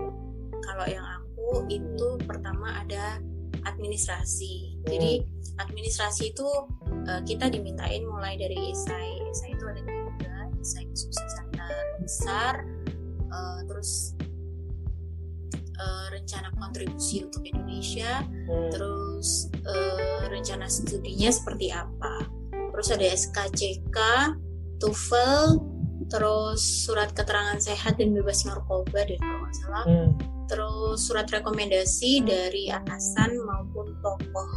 kalau 0.64 0.86
yang 0.88 1.06
aku 1.20 1.48
itu 1.68 2.08
pertama 2.24 2.68
ada 2.80 3.20
administrasi 3.68 4.80
hmm. 4.80 4.88
jadi 4.88 5.12
administrasi 5.60 6.32
itu 6.32 6.48
uh, 7.04 7.20
kita 7.28 7.52
dimintain 7.52 8.08
mulai 8.08 8.40
dari 8.40 8.72
esai 8.72 9.12
esai 9.28 9.52
itu 9.52 9.64
ada 9.68 9.97
esai 10.68 10.84
sukses 10.92 11.32
besar 12.04 12.60
uh, 13.32 13.60
terus 13.64 14.16
uh, 15.76 16.06
rencana 16.12 16.48
kontribusi 16.56 17.24
untuk 17.24 17.44
Indonesia, 17.44 18.24
hmm. 18.24 18.72
terus 18.72 19.52
uh, 19.64 20.28
rencana 20.28 20.68
studinya 20.68 21.28
seperti 21.32 21.72
apa. 21.72 22.24
Terus 22.52 22.88
ada 22.94 23.06
SKCK, 23.12 23.98
TOEFL, 24.80 25.40
terus 26.08 26.60
surat 26.88 27.12
keterangan 27.12 27.60
sehat 27.60 28.00
dan 28.00 28.16
bebas 28.16 28.48
narkoba 28.48 29.04
dan 29.04 29.18
kalau 29.20 29.38
nggak 29.44 29.56
salah. 29.60 29.84
Hmm. 29.84 30.10
Terus 30.48 30.98
surat 31.04 31.28
rekomendasi 31.28 32.24
dari 32.24 32.72
atasan 32.72 33.36
maupun 33.44 33.92
tokoh 34.00 34.50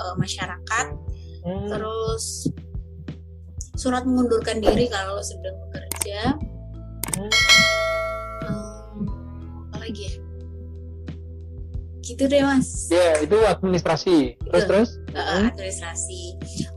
uh, 0.00 0.14
masyarakat. 0.16 0.86
Hmm. 1.44 1.68
Terus 1.68 2.48
surat 3.76 4.02
mengundurkan 4.08 4.58
diri 4.58 4.88
kalau 4.88 5.20
sedang 5.20 5.56
bekerja. 5.68 6.34
Hmm. 7.16 7.32
Apa 9.70 9.76
lagi 9.84 10.02
ya? 10.10 10.26
gitu 12.06 12.22
deh 12.30 12.42
mas 12.46 12.86
ya 12.86 13.02
yeah, 13.02 13.14
itu 13.18 13.34
administrasi 13.42 14.38
terus 14.38 14.62
itu, 14.62 14.68
terus 14.70 14.90
uh, 15.18 15.50
administrasi 15.50 16.20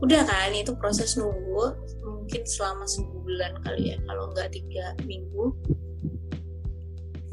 udah 0.02 0.26
kan 0.26 0.50
itu 0.50 0.74
proses 0.74 1.14
nunggu 1.14 1.70
mungkin 2.02 2.42
selama 2.42 2.82
sebulan 2.90 3.62
kali 3.62 3.94
ya 3.94 3.96
kalau 4.10 4.34
nggak 4.34 4.50
tiga 4.50 4.98
minggu 5.06 5.54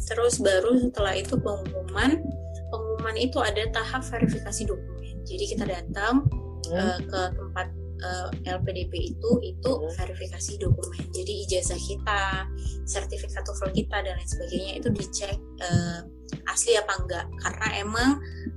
terus 0.06 0.38
baru 0.38 0.78
setelah 0.78 1.18
itu 1.18 1.42
pengumuman 1.42 2.22
pengumuman 2.70 3.16
itu 3.18 3.42
ada 3.42 3.66
tahap 3.74 4.06
verifikasi 4.06 4.70
dokumen 4.70 5.18
jadi 5.26 5.44
kita 5.58 5.66
datang 5.66 6.30
hmm. 6.70 6.78
uh, 6.78 7.00
ke 7.02 7.22
tempat 7.34 7.68
uh, 8.04 8.30
eh, 8.46 8.56
LPDP 8.58 9.16
itu 9.16 9.32
itu 9.42 9.72
hmm. 9.72 9.94
verifikasi 9.98 10.52
dokumen. 10.62 11.04
Jadi 11.14 11.34
ijazah 11.48 11.80
kita, 11.80 12.46
sertifikat 12.86 13.44
TOEFL 13.46 13.72
kita 13.74 13.98
dan 14.06 14.14
lain 14.18 14.30
sebagainya 14.30 14.74
itu 14.82 14.90
dicek 14.94 15.38
uh, 15.64 16.02
asli 16.52 16.78
apa 16.78 16.94
enggak. 17.02 17.26
Karena 17.42 17.68
emang 17.82 18.10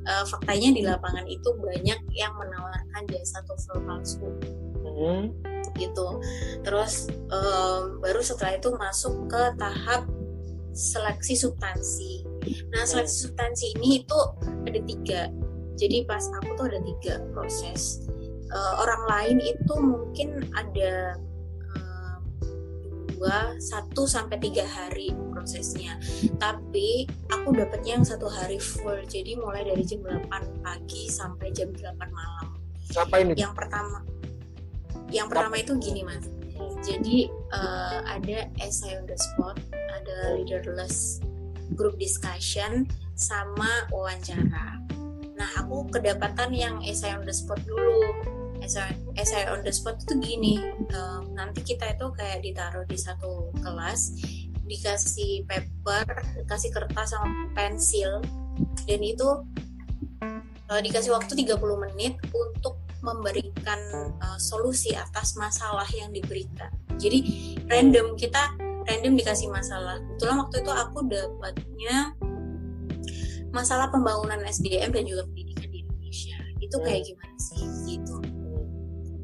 uh, 0.07 0.25
faktanya 0.29 0.71
di 0.75 0.83
lapangan 0.85 1.27
itu 1.27 1.49
banyak 1.57 2.01
yang 2.15 2.33
menawarkan 2.37 3.03
jasa 3.09 3.41
TOEFL 3.47 3.79
palsu. 3.85 4.29
Hmm. 4.85 5.25
Gitu. 5.79 6.09
Terus 6.67 7.09
um, 7.31 8.03
baru 8.03 8.21
setelah 8.21 8.59
itu 8.59 8.69
masuk 8.75 9.31
ke 9.31 9.43
tahap 9.57 10.05
seleksi 10.75 11.35
substansi. 11.35 12.27
Nah, 12.73 12.87
seleksi 12.87 13.15
hmm. 13.17 13.23
substansi 13.29 13.67
ini 13.79 13.89
itu 14.05 14.21
ada 14.67 14.81
tiga. 14.85 15.23
Jadi 15.81 16.05
pas 16.05 16.21
aku 16.41 16.61
tuh 16.61 16.67
ada 16.69 16.81
tiga 16.85 17.25
proses 17.33 18.05
uh, 18.53 18.75
orang 18.83 19.03
lain 19.09 19.39
itu 19.43 19.75
mungkin 19.79 20.29
ada 20.53 21.17
uh, 21.75 22.17
dua 23.15 23.55
satu 23.59 24.05
sampai 24.05 24.37
tiga 24.43 24.67
hari 24.67 25.15
prosesnya. 25.33 25.97
Tapi 26.37 27.09
aku 27.33 27.57
dapatnya 27.57 28.03
yang 28.03 28.07
satu 28.07 28.29
hari 28.29 28.61
full 28.61 29.01
jadi 29.09 29.39
mulai 29.39 29.65
dari 29.65 29.83
jam 29.87 30.05
8 30.05 30.63
pagi 30.63 31.09
sampai 31.09 31.49
jam 31.55 31.73
8 31.73 31.97
malam. 32.11 32.47
Apa 32.99 33.23
ini? 33.23 33.39
Yang 33.39 33.55
pertama 33.55 34.03
yang 35.11 35.27
pertama 35.27 35.59
itu 35.59 35.75
gini 35.79 36.07
mas. 36.07 36.31
Jadi 36.81 37.29
uh, 37.53 38.01
ada 38.07 38.47
essay 38.63 38.95
on 38.97 39.05
the 39.05 39.19
spot 39.19 39.59
ada 39.75 40.39
leaderless 40.39 41.21
grup 41.75 41.99
discussion 41.99 42.87
sama 43.19 43.91
wawancara. 43.93 44.81
Nah 45.37 45.51
aku 45.61 45.91
kedapatan 45.93 46.55
yang 46.55 46.81
essay 46.87 47.13
on 47.13 47.27
the 47.27 47.35
spot 47.35 47.59
dulu 47.67 48.15
essay 49.19 49.45
on 49.51 49.65
the 49.67 49.73
spot 49.73 49.99
itu 49.99 50.15
gini 50.21 50.55
uh, 50.95 51.27
nanti 51.35 51.65
kita 51.65 51.97
itu 51.97 52.07
kayak 52.15 52.45
ditaruh 52.47 52.87
di 52.87 52.99
satu 52.99 53.51
kelas 53.59 54.15
dikasih 54.71 55.43
paper 55.51 56.07
dikasih 56.47 56.71
kertas 56.71 57.11
sama 57.11 57.51
pensil 57.59 58.23
dan 58.87 59.01
itu 59.03 59.29
uh, 60.71 60.81
dikasih 60.81 61.11
waktu 61.11 61.33
30 61.35 61.59
menit 61.91 62.15
untuk 62.31 62.79
memberikan 63.01 63.81
uh, 64.21 64.39
solusi 64.39 64.93
atas 64.93 65.33
masalah 65.41 65.89
yang 65.97 66.13
diberikan. 66.13 66.69
Jadi 67.01 67.25
random 67.65 68.13
kita 68.15 68.53
random 68.61 69.17
dikasih 69.17 69.49
masalah. 69.49 69.97
Kebetulan 70.05 70.37
waktu 70.45 70.57
itu 70.61 70.73
aku 70.73 70.99
dapatnya 71.09 71.97
masalah 73.57 73.89
pembangunan 73.89 74.45
SDM 74.45 74.93
dan 74.93 75.09
juga 75.09 75.25
pendidikan 75.33 75.69
di 75.73 75.81
Indonesia. 75.81 76.37
Itu 76.61 76.77
kayak 76.85 77.09
gimana 77.09 77.37
sih? 77.41 77.65
Gitu 77.89 78.40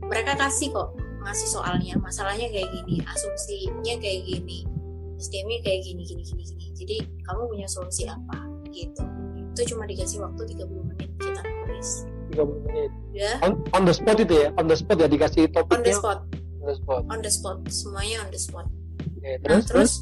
mereka 0.06 0.32
kasih 0.38 0.70
kok 0.70 0.94
ngasih 1.26 1.48
soalnya. 1.50 1.94
Masalahnya 1.98 2.46
kayak 2.50 2.70
gini 2.70 3.02
asumsinya 3.02 3.94
kayak 3.98 4.22
gini 4.26 4.62
SDM-nya 5.16 5.58
kayak 5.64 5.80
gini 5.82 6.02
gini 6.04 6.22
gini 6.22 6.42
gini. 6.44 6.66
Jadi 6.76 6.96
kamu 7.24 7.42
punya 7.50 7.66
solusi 7.66 8.04
apa? 8.06 8.38
Gitu. 8.70 9.02
Itu 9.56 9.74
cuma 9.74 9.88
dikasih 9.88 10.20
waktu 10.20 10.42
30 10.52 10.68
menit 10.92 11.10
kita 11.16 11.40
nulis 11.42 11.90
30 12.36 12.64
menit. 12.68 12.90
Ya. 13.16 13.40
On, 13.40 13.56
on 13.72 13.82
the 13.88 13.94
spot 13.96 14.20
itu 14.20 14.46
ya? 14.46 14.48
On 14.60 14.68
the 14.68 14.76
spot 14.76 15.00
ya 15.00 15.08
dikasih 15.08 15.48
topiknya? 15.50 15.80
On 15.80 15.82
the 15.82 15.94
spot. 15.96 16.18
On 16.60 16.66
the 16.68 16.74
spot. 16.76 17.02
On 17.08 17.18
the 17.24 17.32
spot. 17.32 17.56
Semuanya 17.72 18.16
on 18.22 18.28
the 18.28 18.40
spot. 18.40 18.66
Oke, 19.16 19.24
nah, 19.24 19.36
terus 19.42 19.64
terus 19.72 19.92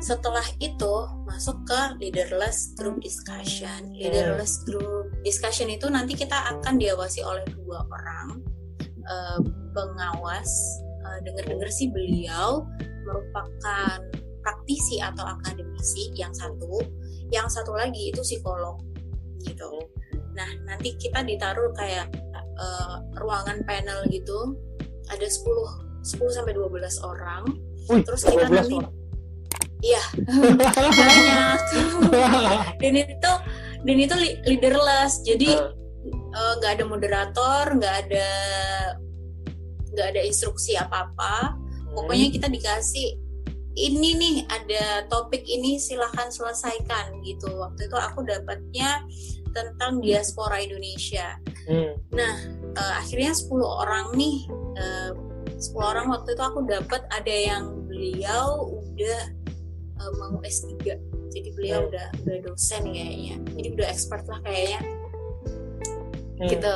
setelah 0.00 0.44
itu 0.62 0.94
masuk 1.28 1.60
ke 1.68 1.80
leaderless 2.00 2.72
group 2.78 3.02
discussion. 3.02 3.90
Leaderless 3.92 4.62
group 4.64 5.12
discussion 5.26 5.68
itu 5.68 5.90
nanti 5.90 6.16
kita 6.16 6.36
akan 6.56 6.78
diawasi 6.78 7.20
oleh 7.26 7.44
dua 7.52 7.84
orang 7.84 8.40
uh, 9.10 9.38
pengawas 9.74 10.50
uh, 11.02 11.18
dengar-dengar 11.26 11.68
sih 11.68 11.90
beliau 11.90 12.64
merupakan 13.04 13.98
praktisi 14.40 15.02
atau 15.02 15.26
akademisi 15.26 16.14
yang 16.16 16.32
satu. 16.32 16.80
Yang 17.30 17.60
satu 17.60 17.76
lagi 17.76 18.10
itu 18.10 18.22
psikolog 18.22 18.80
gitu. 19.44 19.90
Nah 20.34 20.48
nanti 20.66 20.94
kita 20.96 21.22
ditaruh 21.26 21.74
kayak 21.74 22.08
uh, 22.58 23.02
ruangan 23.18 23.62
panel 23.66 24.06
gitu. 24.08 24.56
Ada 25.10 25.26
10 25.26 25.90
10 26.06 26.36
sampai 26.36 26.54
12 26.56 26.70
orang. 27.04 27.44
Wih, 27.90 28.02
terus 28.06 28.22
kita 28.24 28.46
12 28.48 28.54
nanti 28.54 28.76
orang. 28.78 28.94
iya. 29.84 30.02
Banyak. 31.00 31.58
Dan 32.82 32.94
itu 32.96 33.32
dan 33.80 33.96
itu 33.96 34.12
leaderless. 34.44 35.24
Jadi 35.24 35.56
Eh, 35.56 35.72
eh, 36.08 36.52
nggak 36.60 36.72
ada 36.80 36.84
moderator 36.86 37.64
nggak 37.76 37.96
ada 38.06 38.28
nggak 39.90 40.06
ada 40.16 40.22
instruksi 40.22 40.78
apa 40.78 41.10
apa 41.10 41.58
pokoknya 41.92 42.30
kita 42.30 42.46
dikasih 42.46 43.18
ini 43.78 44.18
nih 44.18 44.36
ada 44.50 45.06
topik 45.06 45.46
ini 45.46 45.78
silahkan 45.78 46.26
selesaikan 46.26 47.22
gitu. 47.22 47.48
Waktu 47.54 47.86
itu 47.86 47.96
aku 47.96 48.26
dapatnya 48.26 49.06
tentang 49.54 50.02
diaspora 50.02 50.62
Indonesia. 50.62 51.38
Hmm. 51.70 51.92
nah 52.10 52.34
eh, 52.74 52.94
akhirnya 52.98 53.30
10 53.30 53.46
orang 53.62 54.16
nih 54.16 54.48
eh, 54.74 55.12
10 55.54 55.76
orang 55.76 56.10
waktu 56.10 56.34
itu 56.34 56.42
aku 56.42 56.66
dapat 56.66 57.04
ada 57.12 57.30
yang 57.30 57.84
beliau 57.86 58.74
udah 58.80 59.20
eh, 60.00 60.12
mau 60.18 60.40
S3 60.42 60.82
jadi 61.30 61.48
beliau 61.54 61.86
Hmm. 61.86 61.88
udah 61.94 62.06
udah 62.26 62.38
dosen 62.42 62.82
kayaknya. 62.90 63.36
Jadi 63.54 63.68
udah 63.76 63.86
expert 63.86 64.24
lah 64.26 64.40
kayaknya 64.42 64.80
Hmm. 66.40 66.48
gitu. 66.48 66.74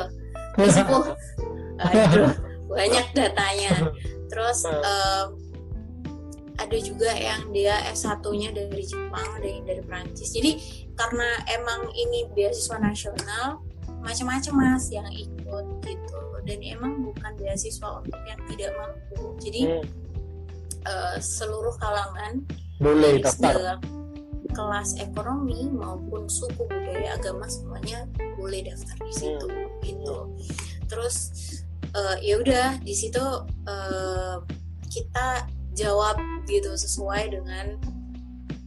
Aku 0.55 0.97
aduh 1.81 2.31
banyak 2.69 3.07
datanya. 3.11 3.73
Terus 4.29 4.63
eh, 4.63 5.25
ada 6.55 6.77
juga 6.79 7.11
yang 7.11 7.51
dia 7.51 7.83
S1-nya 7.91 8.55
dari 8.55 8.83
Jepang 8.85 9.27
dari 9.43 9.59
dari 9.67 9.83
Prancis 9.83 10.31
jadi 10.31 10.55
karena 10.95 11.43
emang 11.51 11.91
ini 11.91 12.31
beasiswa 12.31 12.79
nasional 12.79 13.59
macam-macam 13.99 14.53
mas 14.55 14.87
yang 14.87 15.07
ikut 15.11 15.65
gitu. 15.83 16.19
Dan 16.45 16.61
emang 16.61 17.01
bukan 17.01 17.33
beasiswa 17.41 17.99
untuk 17.99 18.21
yang 18.29 18.37
tidak 18.47 18.71
mampu. 18.77 19.33
Jadi 19.41 19.61
Hmm. 19.65 19.83
eh, 20.85 21.17
seluruh 21.17 21.73
kalangan 21.81 22.45
boleh 22.77 23.17
daftar. 23.19 23.81
kelas 24.53 24.95
ekonomi 25.01 25.67
maupun 25.67 26.29
suku 26.31 26.63
budaya 26.63 27.17
agama 27.19 27.43
semuanya 27.49 28.07
boleh 28.45 28.61
daftar 28.61 28.93
di 29.01 29.13
situ 29.17 29.49
gitu. 29.81 30.17
Terus 30.85 31.17
eh, 31.97 32.17
ya 32.21 32.37
udah 32.37 32.77
di 32.85 32.93
situ 32.93 33.25
eh, 33.65 34.37
kita 34.93 35.49
jawab 35.73 36.21
gitu 36.45 36.77
sesuai 36.77 37.33
dengan 37.33 37.81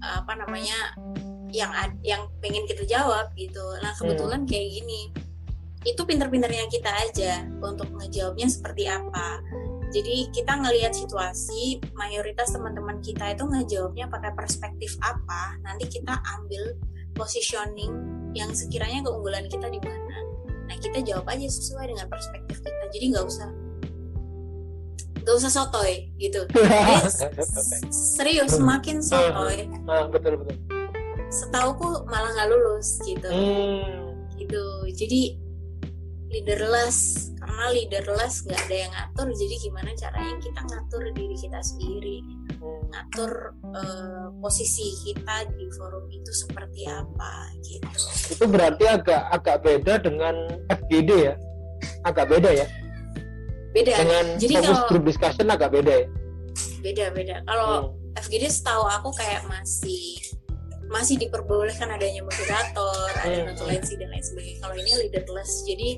eh, 0.03 0.15
apa 0.19 0.35
namanya 0.35 0.99
yang 1.55 1.71
yang 2.03 2.27
pengen 2.43 2.67
kita 2.67 2.83
jawab 2.83 3.31
gitu. 3.39 3.63
Nah 3.79 3.95
kebetulan 3.95 4.43
kayak 4.51 4.83
gini 4.83 5.15
itu 5.87 6.03
pinter-pinternya 6.03 6.67
kita 6.69 6.91
aja 6.91 7.47
untuk 7.63 7.87
ngejawabnya 7.95 8.51
seperti 8.51 8.91
apa. 8.91 9.39
Jadi 9.89 10.29
kita 10.35 10.53
ngelihat 10.53 10.93
situasi 10.93 11.81
mayoritas 11.97 12.53
teman-teman 12.53 13.01
kita 13.01 13.33
itu 13.33 13.47
ngejawabnya 13.47 14.11
pakai 14.13 14.37
perspektif 14.37 15.01
apa 15.01 15.57
nanti 15.65 15.89
kita 15.89 16.13
ambil 16.37 16.77
positioning 17.17 18.18
yang 18.37 18.51
sekiranya 18.53 19.01
keunggulan 19.05 19.47
kita 19.49 19.69
di 19.69 19.81
mana 19.81 20.17
nah 20.69 20.77
kita 20.77 21.01
jawab 21.01 21.25
aja 21.33 21.49
sesuai 21.49 21.89
dengan 21.89 22.07
perspektif 22.13 22.61
kita. 22.61 22.85
Jadi 22.93 23.05
nggak 23.17 23.25
usah 23.25 23.49
nggak 25.25 25.35
usah 25.45 25.51
sotoy 25.53 26.09
gitu. 26.21 26.45
Serius 28.17 28.57
semakin 28.57 29.01
sotoy. 29.01 29.69
nah, 29.85 30.09
betul 30.09 30.41
betul. 30.41 30.57
Setauku 31.29 32.05
malah 32.09 32.33
nggak 32.37 32.49
lulus 32.53 33.01
gitu. 33.05 33.29
Hmm. 33.29 34.17
gitu. 34.37 34.65
Jadi 34.93 35.37
leaderless 36.29 37.33
karena 37.41 37.65
leaderless 37.73 38.45
nggak 38.45 38.61
ada 38.69 38.77
yang 38.77 38.93
ngatur 38.93 39.29
jadi 39.33 39.55
gimana 39.65 39.91
caranya 39.97 40.35
kita 40.45 40.61
ngatur 40.69 41.03
diri 41.17 41.37
kita 41.37 41.61
sendiri? 41.65 42.17
Hmm. 42.25 42.48
Ngatur 42.89 43.33
eh, 43.77 44.27
posisi 44.41 44.87
kita 45.05 45.45
di 45.53 45.67
forum 45.77 46.09
itu 46.09 46.33
seperti 46.33 46.89
apa 46.89 47.53
gitu. 47.61 47.89
Itu 48.33 48.45
berarti 48.49 48.85
agak 48.89 49.23
agak 49.29 49.57
beda 49.61 49.95
dengan 50.01 50.35
FGD 50.73 51.11
ya? 51.29 51.35
Agak 52.09 52.33
beda 52.33 52.51
ya? 52.53 52.67
Beda. 53.77 53.93
Dengan 54.01 54.25
jadi 54.41 54.55
fokus 54.59 54.67
kalau 54.73 54.89
group 54.89 55.05
discussion 55.05 55.47
agak 55.53 55.71
beda 55.71 55.93
ya? 56.05 56.07
Beda 56.81 57.05
beda. 57.13 57.37
Kalau 57.45 57.71
Hmm. 57.93 58.17
FGD 58.19 58.45
setahu 58.51 58.83
aku 58.89 59.11
kayak 59.15 59.47
masih 59.47 60.19
masih 60.89 61.21
diperbolehkan 61.21 61.93
adanya 61.93 62.25
moderator 62.25 63.13
ada 63.21 63.37
Hmm. 63.45 63.53
notulensi 63.53 63.95
dan 64.01 64.09
lain 64.09 64.25
sebagainya. 64.25 64.59
Kalau 64.65 64.75
ini 64.75 64.91
leaderless 65.05 65.53
jadi 65.69 65.91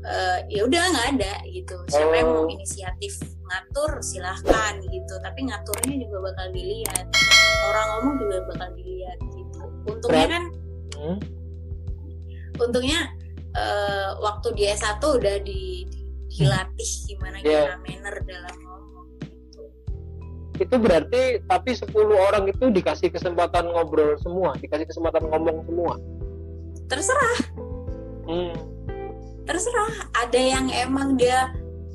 eh, 0.00 0.38
ya 0.48 0.64
udah 0.64 0.80
nggak 0.80 1.06
ada 1.20 1.32
gitu. 1.44 1.76
Siapa 1.92 2.14
yang 2.16 2.28
mau 2.32 2.48
Oh. 2.48 2.48
inisiatif 2.48 3.20
ngatur 3.50 3.98
silahkan 3.98 4.78
gitu 4.78 5.14
tapi 5.26 5.50
ngaturnya 5.50 5.94
juga 6.06 6.30
bakal 6.30 6.46
dilihat 6.54 7.06
orang 7.66 7.86
ngomong 7.98 8.14
juga 8.22 8.36
bakal 8.54 8.68
dilihat 8.78 9.18
gitu 9.34 9.60
untungnya 9.90 10.28
kan 10.30 10.44
Hmm. 11.00 11.16
untungnya 12.60 13.08
eh, 13.56 14.10
waktu 14.20 14.52
di 14.52 14.68
S1 14.68 15.00
udah 15.00 15.36
di, 15.40 15.88
di- 15.88 16.04
dilatih 16.28 16.90
gimana 17.08 17.40
Yeah. 17.40 17.72
kita 17.72 17.76
manner 17.80 18.16
dalam 18.28 18.56
ngomong 18.60 19.06
gitu. 19.24 19.60
itu 20.60 20.74
berarti 20.76 21.22
tapi 21.48 21.72
10 21.72 21.88
orang 22.12 22.44
itu 22.52 22.68
dikasih 22.68 23.08
kesempatan 23.08 23.72
ngobrol 23.72 24.12
semua 24.20 24.52
dikasih 24.60 24.84
kesempatan 24.84 25.24
ngomong 25.24 25.64
semua 25.64 25.96
terserah 26.84 27.38
hmm. 28.28 28.54
terserah 29.48 29.92
ada 30.20 30.36
yang 30.36 30.68
emang 30.68 31.16
dia 31.16 31.48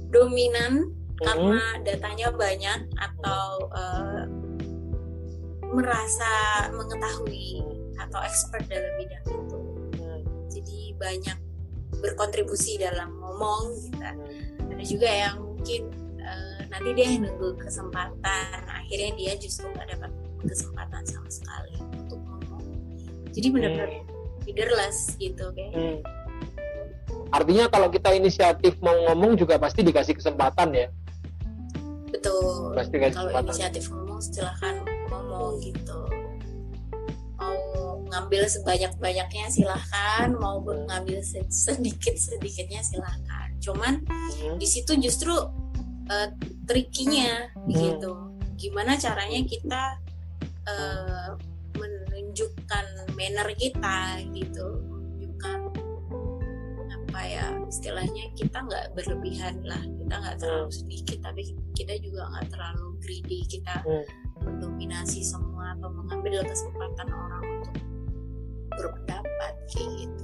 dominan. 0.09 0.94
Karena 1.19 1.62
datanya 1.84 2.28
banyak 2.34 2.80
atau 2.99 3.45
eh, 3.71 4.23
merasa 5.71 6.32
mengetahui 6.71 7.63
atau 7.99 8.19
expert 8.23 8.63
dalam 8.67 8.91
bidang 8.99 9.25
itu. 9.28 9.60
Hmm. 9.95 10.21
jadi 10.51 10.80
banyak 10.95 11.38
berkontribusi 11.99 12.80
dalam 12.80 13.15
ngomong 13.19 13.75
gitu. 13.80 13.99
Ada 14.71 14.84
juga 14.84 15.10
yang 15.10 15.36
mungkin 15.39 15.82
eh, 16.19 16.60
nanti 16.67 16.89
dia 16.95 17.08
nunggu 17.15 17.60
kesempatan. 17.60 18.58
Akhirnya 18.67 19.12
dia 19.15 19.34
justru 19.39 19.71
nggak 19.71 19.95
dapat 19.95 20.12
kesempatan 20.45 21.04
sama 21.08 21.30
sekali 21.32 21.75
untuk 21.95 22.19
ngomong. 22.23 22.63
Jadi 23.32 23.47
benar-benar 23.51 23.89
leaderless 24.45 25.17
gitu 25.17 25.49
kayak 25.58 25.73
Hmm. 25.73 25.99
artinya 27.34 27.65
kalau 27.67 27.89
kita 27.89 28.13
inisiatif 28.13 28.78
mau 28.80 28.93
ngomong 29.10 29.36
juga 29.36 29.58
pasti 29.58 29.82
dikasih 29.82 30.15
kesempatan 30.15 30.69
ya 30.71 30.88
betul. 32.15 32.71
Pasti 32.73 32.95
kalau 33.12 33.32
inisiatif 33.36 33.84
ngomong 33.91 34.19
silahkan 34.23 34.75
ngomong 35.12 35.60
gitu. 35.60 35.99
Ngambil 38.06 38.47
sebanyak-banyaknya 38.47 39.51
silahkan. 39.51 40.32
Mau 40.39 40.63
ngambil 40.63 41.19
sedikit 41.51 42.15
sedikitnya 42.15 42.80
silahkan. 42.80 43.51
Cuman 43.60 44.08
Hmm. 44.08 44.56
di 44.56 44.67
situ 44.69 44.95
justru 44.95 45.36
uh, 45.36 46.30
trikinya 46.63 47.51
Hmm. 47.54 47.75
gitu. 47.75 48.12
Gimana 48.56 48.95
caranya 48.95 49.43
kita 49.43 49.99
uh, 50.63 51.36
menunjukkan 51.75 53.12
manner 53.19 53.51
kita 53.60 54.23
gitu 54.32 54.94
ya 57.21 57.45
istilahnya 57.65 58.25
kita 58.36 58.58
nggak 58.60 58.86
berlebihan 58.93 59.56
lah 59.63 59.80
kita 59.80 60.13
nggak 60.15 60.36
terlalu 60.39 60.69
sedikit 60.71 61.17
tapi 61.23 61.41
kita 61.73 61.93
juga 62.01 62.28
nggak 62.30 62.47
terlalu 62.51 62.88
greedy 62.99 63.39
kita 63.45 63.75
Hmm. 63.86 64.06
mendominasi 64.41 65.21
semua 65.21 65.73
atau 65.73 65.89
mengambil 65.89 66.43
kesempatan 66.43 67.08
orang 67.10 67.43
untuk 67.62 67.75
berpendapat 68.71 69.54
kayak 69.71 69.89
gitu. 70.04 70.23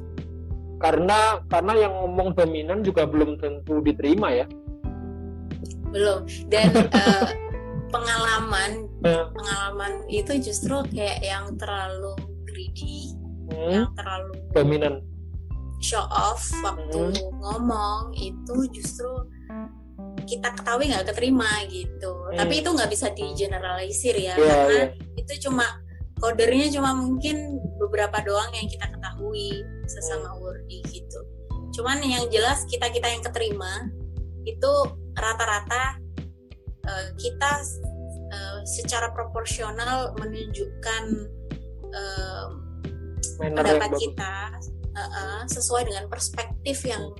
Karena 0.77 1.19
karena 1.45 1.73
yang 1.77 1.93
ngomong 1.95 2.33
dominan 2.33 2.81
juga 2.81 3.05
belum 3.05 3.37
tentu 3.37 3.79
diterima 3.79 4.33
ya. 4.33 4.45
Belum. 5.89 6.25
Dan 6.49 6.69
eh, 7.01 7.27
pengalaman 7.89 8.71
Eh. 9.01 9.25
pengalaman 9.33 9.93
itu 10.07 10.37
justru 10.37 10.85
kayak 10.93 11.21
yang 11.21 11.45
terlalu 11.57 12.13
greedy 12.45 13.13
Hmm, 13.51 13.69
yang 13.83 13.91
terlalu 13.97 14.31
dominan 14.53 14.93
show 15.81 16.05
off 16.07 16.45
waktu 16.61 17.11
Hmm. 17.11 17.33
ngomong 17.41 18.13
itu 18.13 18.55
justru 18.71 19.09
kita 20.29 20.53
ketahui 20.53 20.93
nggak 20.93 21.09
keterima 21.09 21.49
gitu 21.67 22.13
Hmm. 22.31 22.37
tapi 22.37 22.61
itu 22.61 22.69
nggak 22.69 22.89
bisa 22.93 23.09
di 23.11 23.33
generalisir 23.33 24.15
ya 24.15 24.37
Iya, 24.37 24.45
karena 24.45 24.77
iya. 24.77 24.85
itu 25.17 25.49
cuma 25.49 25.65
kodernya 26.21 26.69
cuma 26.69 26.93
mungkin 26.93 27.57
beberapa 27.81 28.21
doang 28.21 28.53
yang 28.53 28.69
kita 28.69 28.85
ketahui 28.93 29.65
sesama 29.89 30.37
wordy 30.37 30.85
gitu 30.87 31.19
cuman 31.73 31.97
yang 32.05 32.29
jelas 32.29 32.61
kita 32.69 32.93
kita 32.93 33.09
yang 33.09 33.25
keterima 33.25 33.89
itu 34.45 34.71
rata-rata 35.17 35.97
eh, 36.81 37.07
kita 37.17 37.51
eh, 38.31 38.59
secara 38.65 39.09
proporsional 39.11 40.13
menunjukkan 40.21 41.03
eh, 41.91 42.47
manner 43.37 43.65
yang 43.65 43.81
pendapat 43.81 43.89
bagus. 43.89 44.01
Uh, 44.95 45.01
uh, 45.01 45.41
sesuai 45.47 45.87
dengan 45.87 46.05
perspektif 46.11 46.83
yang 46.83 47.11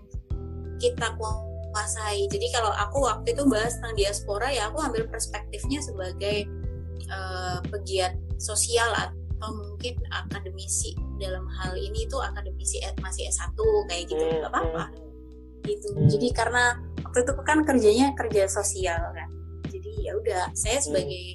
kita 0.82 1.14
kuasai. 1.16 2.28
Jadi 2.28 2.52
kalau 2.52 2.74
aku 2.74 3.06
waktu 3.06 3.32
itu 3.32 3.44
bahas 3.48 3.78
tentang 3.80 3.96
diaspora 3.96 4.50
ya 4.52 4.68
aku 4.68 4.82
ambil 4.82 5.08
perspektifnya 5.08 5.80
sebagai 5.80 6.50
uh, 7.08 7.62
pegiat 7.70 8.18
sosial 8.42 8.90
atau 8.92 9.50
mungkin 9.54 9.98
akademisi 10.10 10.98
dalam 11.22 11.46
hal 11.62 11.78
ini 11.78 12.10
itu 12.10 12.18
akademisi 12.18 12.82
masih 13.02 13.30
S1 13.30 13.58
kayak 13.90 14.04
gitu 14.10 14.22
Hmm, 14.22 14.38
nggak 14.42 14.52
apa-apa 14.52 14.86
hmm. 14.90 15.66
gitu. 15.70 15.88
Hmm. 15.94 16.10
Jadi 16.10 16.28
karena 16.34 16.64
waktu 17.06 17.20
itu 17.24 17.34
kan 17.46 17.60
kerjanya 17.64 18.08
kerja 18.18 18.44
sosial 18.50 19.02
kan. 19.14 19.30
Jadi 19.70 19.92
ya 20.02 20.18
udah 20.18 20.50
saya 20.58 20.82
Hmm. 20.82 20.86
sebagai 20.92 21.26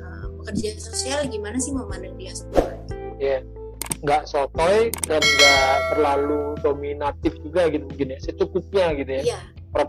uh, 0.00 0.26
pekerja 0.42 0.80
sosial 0.80 1.28
gimana 1.28 1.60
sih 1.60 1.70
memandang 1.76 2.16
diaspora? 2.16 2.74
Iya. 3.20 3.59
Nggak 4.00 4.22
sotoy 4.24 4.88
dan 5.04 5.20
nggak 5.20 5.76
terlalu 5.92 6.56
dominatif 6.64 7.36
juga 7.44 7.68
gitu 7.68 7.84
mungkin 7.84 8.16
ya 8.16 8.18
secukupnya 8.24 8.86
gitu 8.96 9.10
ya 9.12 9.22
Iya, 9.36 9.40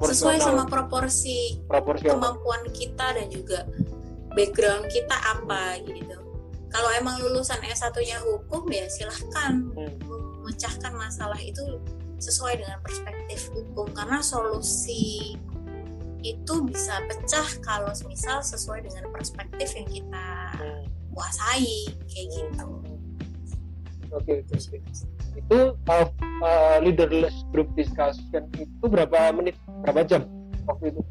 sesuai 0.03 0.37
sama 0.37 0.63
proporsi 0.67 1.63
proporsional 1.65 2.19
kemampuan 2.19 2.63
kita 2.75 3.07
dan 3.15 3.27
juga 3.31 3.63
background 4.35 4.87
kita 4.91 5.15
apa 5.15 5.79
gitu. 5.87 6.15
Kalau 6.71 6.87
emang 6.95 7.19
lulusan 7.19 7.59
S1-nya 7.63 8.23
hukum 8.23 8.63
ya 8.71 8.87
silahkan 8.87 9.59
Hmm. 9.75 9.95
memecahkan 10.43 10.91
masalah 10.95 11.39
itu 11.39 11.63
sesuai 12.19 12.63
dengan 12.63 12.79
perspektif 12.83 13.51
hukum 13.51 13.91
karena 13.91 14.19
solusi 14.21 15.35
itu 16.21 16.53
bisa 16.63 17.01
pecah 17.09 17.47
kalau 17.65 17.89
misal 18.05 18.39
sesuai 18.39 18.85
dengan 18.85 19.09
perspektif 19.09 19.73
yang 19.73 19.87
kita 19.89 20.27
Hmm. 20.55 20.83
kuasai 21.11 21.91
kayak 22.07 22.27
gitu. 22.29 22.67
Oke 24.11 24.43
oke 24.43 24.53
oke. 24.55 24.77
Itu 25.39 25.57
uh, 25.75 26.07
uh, 26.43 26.77
leaderless 26.83 27.47
group 27.55 27.71
discussion 27.79 28.47
itu 28.59 28.85
berapa 28.85 29.31
menit, 29.31 29.55
berapa 29.87 30.03
jam 30.03 30.27
waktu 30.67 30.91
itu? 30.91 31.01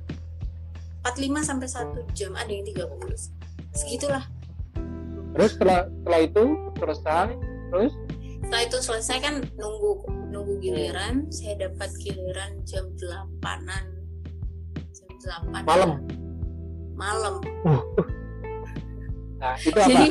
45 1.01 1.49
sampai 1.49 1.69
1 1.69 2.17
jam 2.19 2.33
ada 2.37 2.53
yang 2.53 2.65
30. 2.69 3.73
Segitulah. 3.73 4.25
Terus 5.33 5.51
setelah 5.57 5.89
setelah 5.89 6.21
itu 6.21 6.45
selesai, 6.77 7.29
terus 7.73 7.93
setelah 8.41 8.63
itu 8.67 8.79
selesai 8.83 9.17
kan 9.23 9.35
nunggu 9.57 9.91
nunggu 10.29 10.55
giliran 10.59 11.31
saya 11.31 11.71
dapat 11.71 11.87
giliran 12.03 12.51
jam 12.67 12.85
8an 12.99 13.85
jam 15.23 15.41
8 15.55 15.63
Malam? 15.63 16.03
malam 16.99 17.35
nah 19.39 19.55
itu 19.57 19.79
apa? 19.79 19.87
jadi 19.87 20.07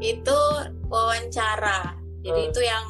itu 0.16 0.40
wawancara 0.86 1.97
jadi 2.28 2.40
Hmm. 2.44 2.50
itu 2.52 2.60
yang 2.60 2.86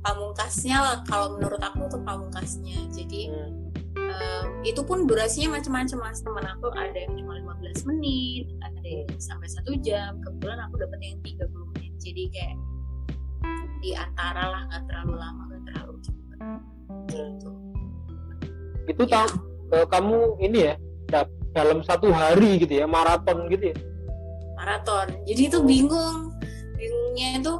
pamungkasnya 0.00 0.76
lah 0.78 0.96
kalau 1.02 1.34
menurut 1.34 1.58
aku 1.58 1.90
tuh 1.90 1.98
pamungkasnya. 2.00 2.78
Jadi 2.88 3.26
Hmm. 3.26 3.50
em, 3.96 4.46
itu 4.62 4.78
pun 4.80 5.04
durasinya 5.04 5.58
macam-macam 5.58 5.98
mas. 6.00 6.22
Teman 6.22 6.46
aku 6.46 6.70
ada 6.70 6.94
yang 6.94 7.18
cuma 7.18 7.34
15 7.34 7.82
menit 7.82 8.46
ada 8.62 8.78
yang 8.80 9.10
sampai 9.18 9.50
satu 9.50 9.74
jam. 9.76 10.22
Kebetulan 10.22 10.62
aku 10.62 10.78
dapat 10.78 10.98
yang 11.02 11.18
30 11.20 11.66
menit. 11.74 11.92
Jadi 11.98 12.22
kayak 12.30 12.56
di 13.76 13.90
antara 13.92 14.46
lah 14.46 14.62
nggak 14.64 14.82
terlalu 14.86 15.14
lama 15.16 15.42
nggak 15.44 15.62
terlalu 15.64 15.94
cepat 16.00 16.38
gitu. 17.08 17.50
Itu 18.86 19.02
Ya, 19.04 19.26
tahu 19.26 19.28
uh, 19.74 19.86
kamu 19.86 20.16
ini 20.40 20.58
ya 20.62 20.74
da- 21.06 21.32
dalam 21.50 21.82
satu 21.82 22.08
hari 22.08 22.62
gitu 22.62 22.78
ya 22.78 22.86
maraton 22.86 23.50
gitu 23.50 23.74
ya? 23.74 23.76
maraton. 24.56 25.06
Jadi 25.26 25.42
itu 25.50 25.58
bingung. 25.60 26.32
Bingungnya 26.76 27.40
itu 27.40 27.52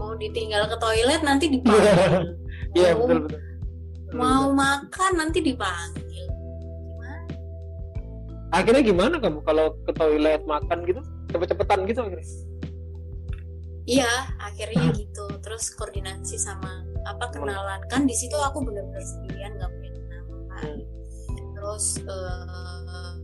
mau 0.00 0.16
ditinggal 0.16 0.64
ke 0.66 0.76
toilet 0.80 1.20
nanti 1.20 1.44
dipanggil. 1.54 2.40
Iya 2.72 2.96
Mau- 2.96 3.04
betul 3.04 3.18
betul. 3.28 3.40
mau 4.16 4.44
makan 4.50 5.12
nanti 5.14 5.38
dipanggil. 5.38 6.26
Gimana? 6.88 7.24
Akhirnya 8.50 8.82
gimana 8.82 9.14
kamu? 9.20 9.44
Kalau 9.44 9.76
ke 9.84 9.92
toilet 9.92 10.42
makan 10.48 10.78
gitu 10.88 11.00
cepet-cepetan 11.30 11.84
gitu 11.84 12.00
akhirnya? 12.00 12.26
iya 13.84 14.12
akhirnya 14.38 14.88
gitu. 14.94 15.26
Terus 15.42 15.74
koordinasi 15.74 16.38
sama 16.38 16.80
apa 17.04 17.28
kenalan. 17.30 17.80
Kan 17.90 18.06
di 18.06 18.14
situ 18.14 18.34
aku 18.34 18.62
benar-benar 18.62 19.02
sendirian 19.02 19.52
nggak 19.54 19.70
punya 19.70 19.90
kenalan. 19.92 20.40
Hmm. 20.50 20.80
terus 21.54 21.86
eh, 22.00 23.14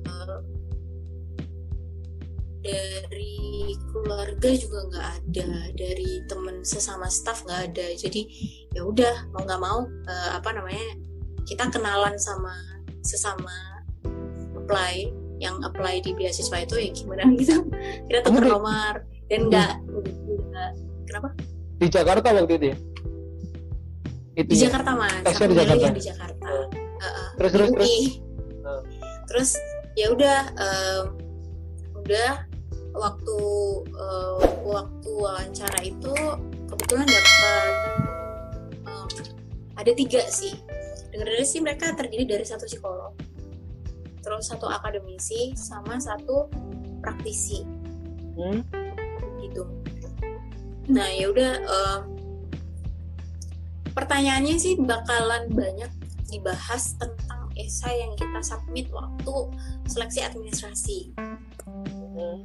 dari 2.67 3.39
keluarga 3.89 4.51
juga 4.53 4.79
nggak 4.91 5.07
ada 5.23 5.49
dari 5.73 6.11
temen 6.27 6.61
sesama 6.63 7.07
staff 7.07 7.47
nggak 7.47 7.73
ada 7.73 7.87
jadi 7.95 8.21
ya 8.75 8.83
udah 8.83 9.15
mau 9.31 9.43
nggak 9.47 9.63
mau 9.63 9.79
eh, 9.87 10.31
apa 10.35 10.51
namanya 10.53 10.87
kita 11.47 11.71
kenalan 11.71 12.19
sama 12.19 12.53
sesama 13.01 13.55
apply 14.59 15.09
yang 15.39 15.61
apply 15.63 16.01
di 16.01 16.11
beasiswa 16.13 16.59
itu 16.59 16.75
ya 16.77 16.91
gimana 16.91 17.23
gitu 17.41 17.63
kita 18.11 18.27
di- 18.27 18.51
nomor 18.51 18.95
dan 19.27 19.41
nggak 19.47 19.73
kenapa 21.07 21.29
Di 21.77 21.87
Jakarta 21.87 22.33
waktu 22.33 22.55
itu 22.57 22.67
ya? 22.73 22.77
Itu 24.35 24.49
di 24.49 24.57
ya? 24.57 24.63
Jakarta 24.69 24.91
mas 24.97 25.21
Tesnya 25.23 25.47
di 25.47 25.53
milih 25.53 25.65
Jakarta? 25.69 25.93
di 25.93 26.03
Jakarta. 26.03 26.49
Heeh. 26.97 27.29
Terus 27.37 27.51
terus 27.53 27.69
terus. 27.69 27.93
Terus 29.29 29.51
ya 29.93 30.07
udah 30.09 30.39
em, 30.57 31.05
udah 32.01 32.33
waktu 32.97 33.39
em, 33.87 34.41
waktu 34.65 35.11
wawancara 35.13 35.81
itu 35.85 36.15
kebetulan 36.67 37.07
dapat 37.07 37.73
em, 38.89 39.09
ada 39.77 39.93
tiga 39.93 40.23
sih 40.27 40.57
dengar 41.13 41.29
dari 41.29 41.47
sih 41.47 41.61
mereka 41.61 41.93
terdiri 41.93 42.25
dari 42.25 42.45
satu 42.45 42.65
psikolog 42.65 43.13
terus 44.21 44.51
satu 44.51 44.67
akademisi 44.67 45.55
sama 45.55 46.01
satu 46.01 46.51
praktisi 46.99 47.63
Hmm. 48.37 48.61
gitu. 49.41 49.65
Nah 50.93 51.09
ya 51.09 51.33
udah 51.33 51.53
em, 51.57 52.01
pertanyaannya 53.97 54.61
sih 54.61 54.77
bakalan 54.77 55.49
banyak 55.49 55.89
dibahas 56.29 57.01
tentang 57.01 57.49
esai 57.57 58.05
yang 58.05 58.13
kita 58.13 58.45
submit 58.45 58.93
waktu 58.93 59.35
seleksi 59.89 60.21
administrasi 60.21 60.99
Hmm. 61.65 62.45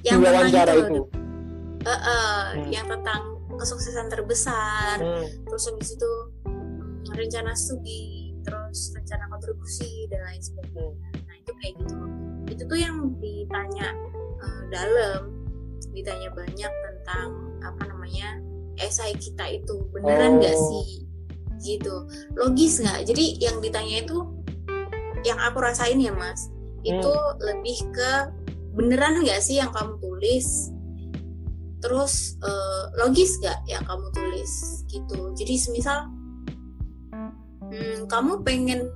yang 0.05 0.19
wawancara 0.21 0.73
itu. 0.77 1.01
Eh, 1.85 1.91
eh, 1.91 2.41
Hmm. 2.57 2.69
yang 2.69 2.87
tentang 2.87 3.23
kesuksesan 3.55 4.09
terbesar, 4.09 4.97
Hmm. 4.99 5.25
terus 5.45 5.65
habis 5.69 5.93
itu 5.93 6.11
mm, 6.45 7.13
rencana 7.13 7.53
studi, 7.53 8.33
terus 8.43 8.93
rencana 8.93 9.29
kontribusi 9.29 10.09
dan 10.09 10.21
lain 10.25 10.43
sebagainya. 10.43 11.09
Hmm. 11.13 11.25
Nah 11.25 11.37
itu 11.39 11.53
kayak 11.57 11.75
gitu. 11.81 11.97
Itu 12.51 12.63
tuh 12.67 12.79
yang 12.79 12.97
ditanya 13.19 13.89
uh, 14.41 14.63
dalam 14.69 15.33
ditanya 15.95 16.29
banyak 16.33 16.73
tentang 16.73 17.29
apa 17.63 17.83
namanya 17.87 18.37
esai 18.77 19.15
kita 19.15 19.47
itu 19.47 19.87
beneran 19.95 20.43
nggak 20.43 20.53
Oh. 20.53 20.67
sih 20.69 21.07
gitu 21.63 22.05
logis 22.35 22.83
nggak 22.83 23.07
jadi 23.07 23.25
yang 23.41 23.57
ditanya 23.63 24.03
itu 24.03 24.19
yang 25.25 25.41
aku 25.41 25.59
rasain 25.61 25.99
ya 25.99 26.13
mas 26.13 26.53
itu 26.85 27.13
lebih 27.41 27.79
ke 27.97 28.13
beneran 28.77 29.25
nggak 29.25 29.41
sih 29.41 29.59
yang 29.59 29.73
kamu 29.73 29.97
tulis 29.99 30.71
terus 31.81 32.37
eh, 32.41 32.85
logis 33.01 33.41
nggak 33.41 33.59
yang 33.69 33.85
kamu 33.85 34.07
tulis 34.13 34.85
gitu 34.89 35.33
jadi 35.37 35.55
semisal 35.57 36.09
hmm, 37.69 38.09
kamu 38.09 38.41
pengen 38.45 38.89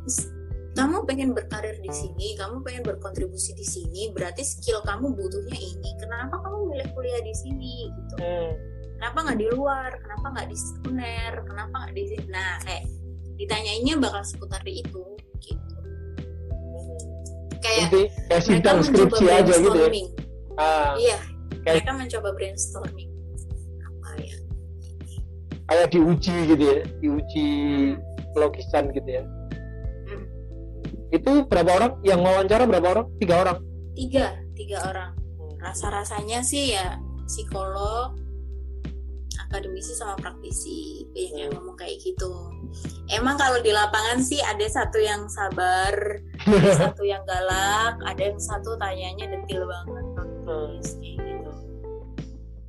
kamu 0.78 1.02
pengen 1.10 1.34
berkarir 1.34 1.74
di 1.82 1.90
sini, 1.90 2.38
kamu 2.38 2.62
pengen 2.62 2.86
berkontribusi 2.86 3.50
di 3.58 3.66
sini, 3.66 4.14
berarti 4.14 4.46
skill 4.46 4.78
kamu 4.86 5.10
butuhnya 5.10 5.58
ini. 5.58 5.90
Kenapa 5.98 6.38
kamu 6.38 6.70
milih 6.70 6.88
kuliah 6.94 7.18
di 7.18 7.34
sini 7.34 7.90
gitu? 7.90 8.14
Hmm. 8.22 8.54
Kenapa 8.94 9.18
nggak 9.26 9.38
di 9.42 9.46
luar? 9.50 9.90
Kenapa 9.98 10.26
nggak 10.38 10.46
di 10.46 10.56
sekunder? 10.58 11.32
Kenapa 11.50 11.74
nggak 11.82 11.94
di 11.98 12.04
sini? 12.14 12.26
Nah, 12.30 12.62
kayak 12.62 12.84
ditanyainnya 13.42 13.94
bakal 13.98 14.22
seputar 14.22 14.62
di 14.62 14.78
itu 14.78 15.02
gitu. 15.42 15.77
Kayak 17.68 17.90
kayak 18.28 18.42
mereka 18.48 18.70
mencoba 18.80 19.16
aja 19.28 19.54
gitu 19.54 19.78
ya. 19.78 19.90
Ah, 20.58 20.90
Iya, 20.96 21.18
Kayak- 21.62 21.84
mereka 21.84 21.92
mencoba 21.94 22.28
brainstorming. 22.34 23.10
Apa 23.84 24.08
ya? 24.24 24.36
kayak 25.68 25.88
diuji 25.92 26.36
gitu 26.48 26.64
ya, 26.64 26.78
diuji 26.98 27.46
logisan 28.32 28.88
gitu 28.90 29.08
ya. 29.08 29.22
Hmm. 30.08 30.24
Itu 31.12 31.44
berapa 31.44 31.70
orang? 31.76 31.92
Yang 32.00 32.20
wawancara 32.24 32.64
berapa 32.64 32.88
orang? 32.88 33.06
Tiga 33.20 33.34
orang. 33.44 33.58
Tiga, 33.92 34.26
tiga 34.56 34.78
orang. 34.88 35.12
Rasa-rasanya 35.60 36.40
sih 36.40 36.72
ya 36.72 36.96
psikolog, 37.28 38.16
akademisi 39.48 39.96
sama 39.96 40.14
praktisi 40.20 41.08
banyak 41.16 41.48
yang 41.48 41.50
ngomong 41.56 41.74
kayak 41.80 41.96
gitu. 42.04 42.52
Emang 43.08 43.40
kalau 43.40 43.58
di 43.64 43.72
lapangan 43.72 44.20
sih 44.20 44.38
ada 44.44 44.68
satu 44.68 45.00
yang 45.00 45.24
sabar, 45.32 46.20
ada 46.44 46.70
satu 46.84 47.02
yang 47.02 47.24
galak, 47.24 47.96
ada 48.04 48.22
yang 48.28 48.36
satu 48.36 48.76
tanyanya 48.76 49.24
detil 49.32 49.64
banget 49.64 50.04
praktis 50.12 50.86
kayak 51.00 51.16
gitu. 51.24 51.52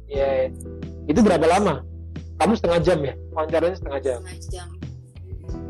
Iya. 0.08 0.28
ya. 0.28 0.46
Itu 1.12 1.20
berapa 1.20 1.46
lama? 1.46 1.84
Kamu 2.40 2.56
setengah 2.56 2.80
jam 2.80 3.00
ya? 3.04 3.14
Wawancaranya 3.36 3.76
setengah 3.76 4.00
jam. 4.00 4.18
Setengah 4.24 4.40
jam. 4.48 4.70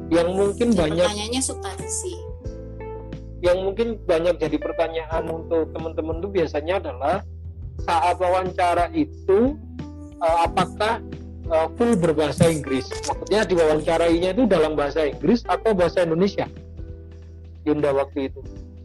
Yang 0.10 0.30
mungkin 0.34 0.68
Dan 0.74 0.78
banyak 0.78 1.06
pertanyaannya 1.10 1.42
substansi. 1.42 2.16
yang 3.40 3.64
mungkin 3.64 3.96
banyak 4.04 4.36
jadi 4.36 4.58
pertanyaan 4.60 5.24
untuk 5.32 5.72
teman-teman 5.72 6.20
tuh 6.20 6.28
biasanya 6.28 6.84
adalah 6.84 7.24
saat 7.80 8.20
wawancara 8.20 8.92
itu 8.92 9.56
eh, 10.20 10.38
apakah 10.44 11.00
eh, 11.50 11.68
full 11.76 11.96
berbahasa 11.96 12.48
Inggris? 12.48 12.88
Maksudnya 13.08 13.44
diwawancarainya 13.44 14.36
itu 14.36 14.44
dalam 14.46 14.76
bahasa 14.76 15.08
Inggris 15.08 15.42
atau 15.48 15.72
bahasa 15.74 16.04
Indonesia? 16.04 16.46
Yunda 17.68 17.92
waktu 17.92 18.32
itu 18.32 18.40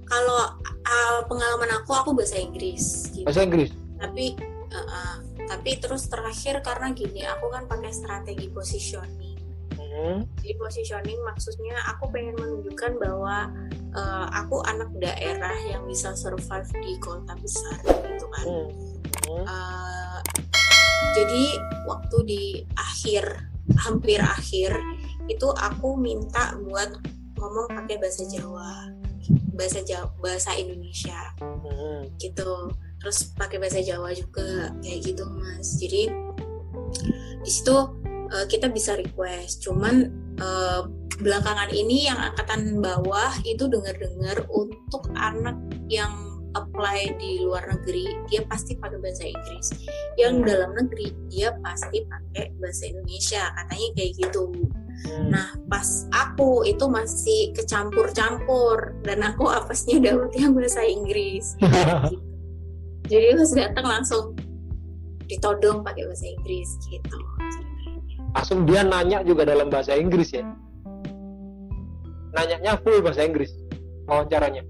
Kalau 0.04 0.60
uh, 0.60 1.20
pengalaman 1.30 1.70
aku 1.80 1.90
aku 1.96 2.10
bahasa 2.12 2.36
Inggris 2.36 3.08
gitu. 3.14 3.24
bahasa 3.24 3.46
Inggris. 3.46 3.70
tapi 3.96 4.36
uh, 4.68 4.76
uh, 4.76 5.14
tapi 5.48 5.80
terus 5.80 6.10
terakhir 6.10 6.60
karena 6.60 6.92
gini 6.92 7.24
aku 7.24 7.48
kan 7.48 7.64
pakai 7.64 7.94
strategi 7.94 8.50
positioning 8.50 9.32
Hmm. 9.94 10.26
jadi 10.42 10.58
positioning 10.58 11.22
maksudnya 11.22 11.78
aku 11.86 12.10
pengen 12.10 12.34
menunjukkan 12.34 12.98
bahwa 12.98 13.46
uh, 13.94 14.26
aku 14.42 14.58
anak 14.66 14.90
daerah 14.98 15.54
yang 15.70 15.86
bisa 15.86 16.10
survive 16.18 16.66
di 16.82 16.98
kota 16.98 17.30
besar 17.38 17.78
gitu 17.86 18.26
kan 18.34 18.44
Hmm. 18.44 18.68
Hmm. 19.30 19.44
Uh, 19.46 20.03
jadi 21.14 21.44
waktu 21.86 22.16
di 22.26 22.42
akhir 22.74 23.54
hampir 23.80 24.20
akhir 24.20 24.76
itu 25.30 25.48
aku 25.56 25.96
minta 25.96 26.52
buat 26.68 27.00
ngomong 27.38 27.70
pakai 27.72 27.96
bahasa 28.02 28.26
Jawa. 28.28 28.92
Bahasa 29.54 29.80
Jawa 29.86 30.10
bahasa 30.20 30.52
Indonesia. 30.58 31.32
Hmm. 31.40 32.10
gitu. 32.20 32.74
Terus 33.00 33.32
pakai 33.36 33.60
bahasa 33.60 33.80
Jawa 33.80 34.10
juga 34.12 34.74
kayak 34.82 35.00
gitu 35.06 35.24
mas. 35.30 35.78
Jadi 35.78 36.10
di 37.44 37.50
situ 37.50 37.76
eh, 38.34 38.46
kita 38.50 38.68
bisa 38.68 38.98
request. 38.98 39.64
Cuman 39.64 39.94
eh, 40.40 40.82
belakangan 41.22 41.70
ini 41.70 42.10
yang 42.10 42.18
angkatan 42.18 42.82
bawah 42.82 43.32
itu 43.46 43.70
dengar-dengar 43.70 44.42
untuk 44.50 45.06
anak 45.14 45.54
yang 45.86 46.33
apply 46.54 47.18
di 47.18 47.42
luar 47.42 47.66
negeri 47.68 48.06
dia 48.30 48.42
pasti 48.46 48.78
pakai 48.78 48.98
bahasa 49.02 49.24
Inggris 49.26 49.66
yang 50.18 50.42
dalam 50.42 50.72
negeri 50.74 51.10
dia 51.30 51.54
pasti 51.60 52.02
pakai 52.06 52.54
bahasa 52.58 52.90
Indonesia 52.90 53.42
katanya 53.54 53.88
kayak 53.98 54.12
gitu 54.18 54.44
Hmm. 55.04 55.28
Nah, 55.28 55.48
pas 55.68 56.08
aku 56.14 56.64
itu 56.64 56.86
masih 56.88 57.52
kecampur-campur 57.52 58.96
dan 59.04 59.20
aku 59.20 59.50
apesnya 59.52 60.00
dapet 60.00 60.32
yang 60.40 60.56
bahasa 60.56 60.80
Inggris. 60.80 61.58
gitu. 61.60 62.16
Jadi 63.04 63.26
pas 63.36 63.52
datang 63.52 63.86
langsung 63.86 64.24
ditodong 65.28 65.84
pakai 65.84 66.08
bahasa 66.08 66.24
Inggris 66.24 66.68
gitu. 66.88 67.18
Langsung 68.32 68.64
dia 68.64 68.80
nanya 68.80 69.20
juga 69.20 69.44
dalam 69.44 69.68
bahasa 69.68 69.92
Inggris 69.92 70.32
ya. 70.32 70.46
Nanyanya 72.34 72.80
full 72.80 73.04
bahasa 73.04 73.28
Inggris 73.28 73.52
wawancaranya. 74.08 74.64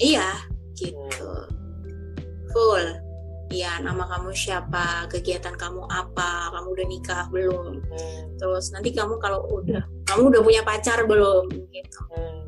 Iya, 0.00 0.46
gitu. 0.80 1.30
Full. 2.56 2.86
Iya, 3.50 3.82
nama 3.82 4.06
kamu 4.06 4.30
siapa, 4.30 5.10
kegiatan 5.10 5.58
kamu 5.58 5.82
apa, 5.90 6.54
kamu 6.54 6.68
udah 6.70 6.86
nikah 6.86 7.24
belum, 7.34 7.82
Hmm. 7.82 8.22
terus 8.38 8.70
nanti 8.70 8.94
kamu 8.94 9.18
kalau 9.18 9.42
udah, 9.50 9.82
kamu 10.06 10.30
udah 10.30 10.42
punya 10.46 10.62
pacar 10.62 11.02
belum, 11.02 11.50
gitu. 11.74 12.00
Hmm. 12.14 12.46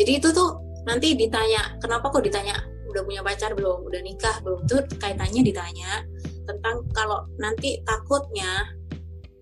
jadi 0.00 0.24
itu 0.24 0.32
tuh 0.32 0.64
nanti 0.88 1.12
ditanya 1.12 1.76
kenapa 1.76 2.08
kok 2.08 2.24
ditanya 2.24 2.56
udah 2.88 3.02
punya 3.02 3.22
pacar 3.26 3.52
belum 3.58 3.84
udah 3.84 4.00
nikah 4.06 4.36
belum 4.46 4.64
tuh 4.70 4.86
kaitannya 5.02 5.42
ditanya 5.42 6.06
tentang 6.46 6.84
kalau 6.94 7.26
nanti 7.42 7.82
takutnya 7.82 8.70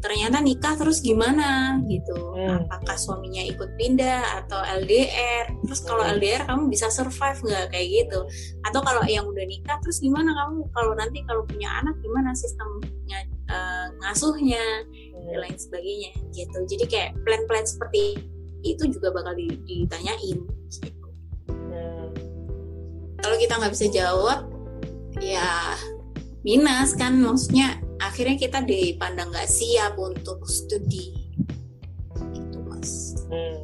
ternyata 0.03 0.43
nikah 0.43 0.75
terus 0.75 0.99
gimana 0.99 1.79
gitu 1.87 2.35
Hmm. 2.35 2.67
apakah 2.67 2.99
suaminya 2.99 3.39
ikut 3.47 3.79
pindah 3.79 4.43
atau 4.43 4.59
LDR 4.83 5.47
terus 5.63 5.87
kalau 5.87 6.03
Hmm. 6.03 6.19
LDR 6.19 6.43
kamu 6.43 6.67
bisa 6.67 6.91
survive 6.91 7.39
nggak 7.39 7.71
kayak 7.71 7.89
gitu 7.89 8.19
atau 8.67 8.81
kalau 8.83 9.07
yang 9.07 9.23
udah 9.25 9.47
nikah 9.47 9.79
terus 9.79 10.03
gimana 10.03 10.35
kamu 10.35 10.67
kalau 10.75 10.93
nanti 10.99 11.23
kalau 11.23 11.47
punya 11.47 11.71
anak 11.79 11.95
gimana 12.03 12.35
sistemnya 12.35 13.23
eh, 13.47 13.87
ngasuhnya 14.03 14.65
dan 15.23 15.39
lain 15.39 15.55
sebagainya 15.55 16.11
gitu 16.35 16.59
jadi 16.67 16.85
kayak 16.91 17.11
plan-plan 17.23 17.63
seperti 17.63 18.19
itu 18.63 18.83
juga 18.91 19.11
bakal 19.11 19.35
di- 19.35 19.59
ditanyain 19.63 20.39
gitu. 20.73 21.07
Hmm. 21.47 22.11
kalau 23.23 23.37
kita 23.39 23.55
nggak 23.55 23.71
bisa 23.71 23.87
jawab 23.87 24.51
ya 25.21 25.79
minus 26.43 26.99
kan 26.99 27.15
maksudnya 27.15 27.79
akhirnya 28.13 28.37
kita 28.37 28.61
dipandang 28.61 29.33
nggak 29.33 29.49
siap 29.49 29.97
untuk 29.97 30.45
studi 30.45 31.33
gitu 32.37 32.61
mas 32.63 33.17
Hmm. 33.27 33.57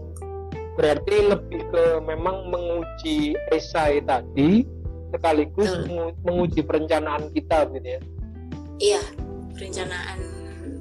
Berarti 0.73 1.27
lebih 1.27 1.69
ke 1.69 1.85
memang 2.01 2.49
menguji 2.49 3.37
esai 3.51 4.01
tadi 4.01 4.65
sekaligus 5.11 5.69
mengu- 5.85 6.17
menguji 6.23 6.63
perencanaan 6.63 7.29
kita 7.29 7.69
gitu 7.69 7.89
ya. 7.89 8.01
iya 8.79 9.03
perencanaan. 9.53 10.17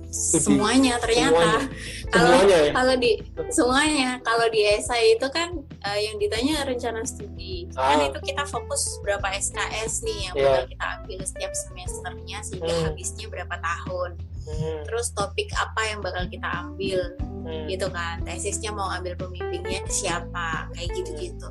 Semuanya 0.10 0.96
ternyata 0.98 1.68
kalau 2.08 2.32
Semuanya 2.40 2.58
ya. 2.64 2.72
kalau 2.72 2.96
di 2.96 3.12
semuanya 3.50 4.10
kalau 4.24 4.48
di 4.48 4.62
esai 4.64 5.20
itu 5.20 5.28
kan 5.28 5.52
eh, 5.84 6.00
yang 6.04 6.16
ditanya 6.16 6.64
rencana 6.64 7.04
studi 7.04 7.68
kan 7.76 8.00
Ah. 8.00 8.08
itu 8.08 8.20
kita 8.24 8.44
fokus 8.44 8.98
berapa 9.04 9.28
SKS 9.30 10.02
nih 10.02 10.20
yang 10.32 10.34
Iya. 10.34 10.46
bakal 10.48 10.64
kita 10.68 10.86
ambil 10.98 11.20
setiap 11.22 11.52
semesternya 11.54 12.38
sehingga 12.42 12.74
Hmm. 12.74 12.86
habisnya 12.88 13.28
berapa 13.28 13.56
tahun 13.58 14.12
Hmm. 14.48 14.80
terus 14.88 15.12
topik 15.12 15.52
apa 15.54 15.82
yang 15.86 16.00
bakal 16.00 16.24
kita 16.26 16.48
ambil 16.64 17.00
Hmm. 17.44 17.68
gitu 17.68 17.88
kan 17.90 18.24
tesisnya 18.24 18.72
mau 18.72 18.88
ambil 18.90 19.16
pembimbingnya 19.16 19.84
siapa 19.88 20.72
kayak 20.72 20.90
gitu-gitu 20.96 21.48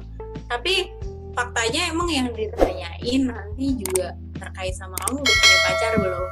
tapi 0.46 0.88
faktanya 1.36 1.82
emang 1.86 2.08
yang 2.08 2.28
ditanyain 2.32 3.22
nanti 3.22 3.76
juga 3.76 4.08
terkait 4.34 4.72
sama 4.72 4.96
kamu 4.98 5.20
udah 5.20 5.34
punya 5.36 5.58
pacar 5.62 5.92
belum? 5.96 6.24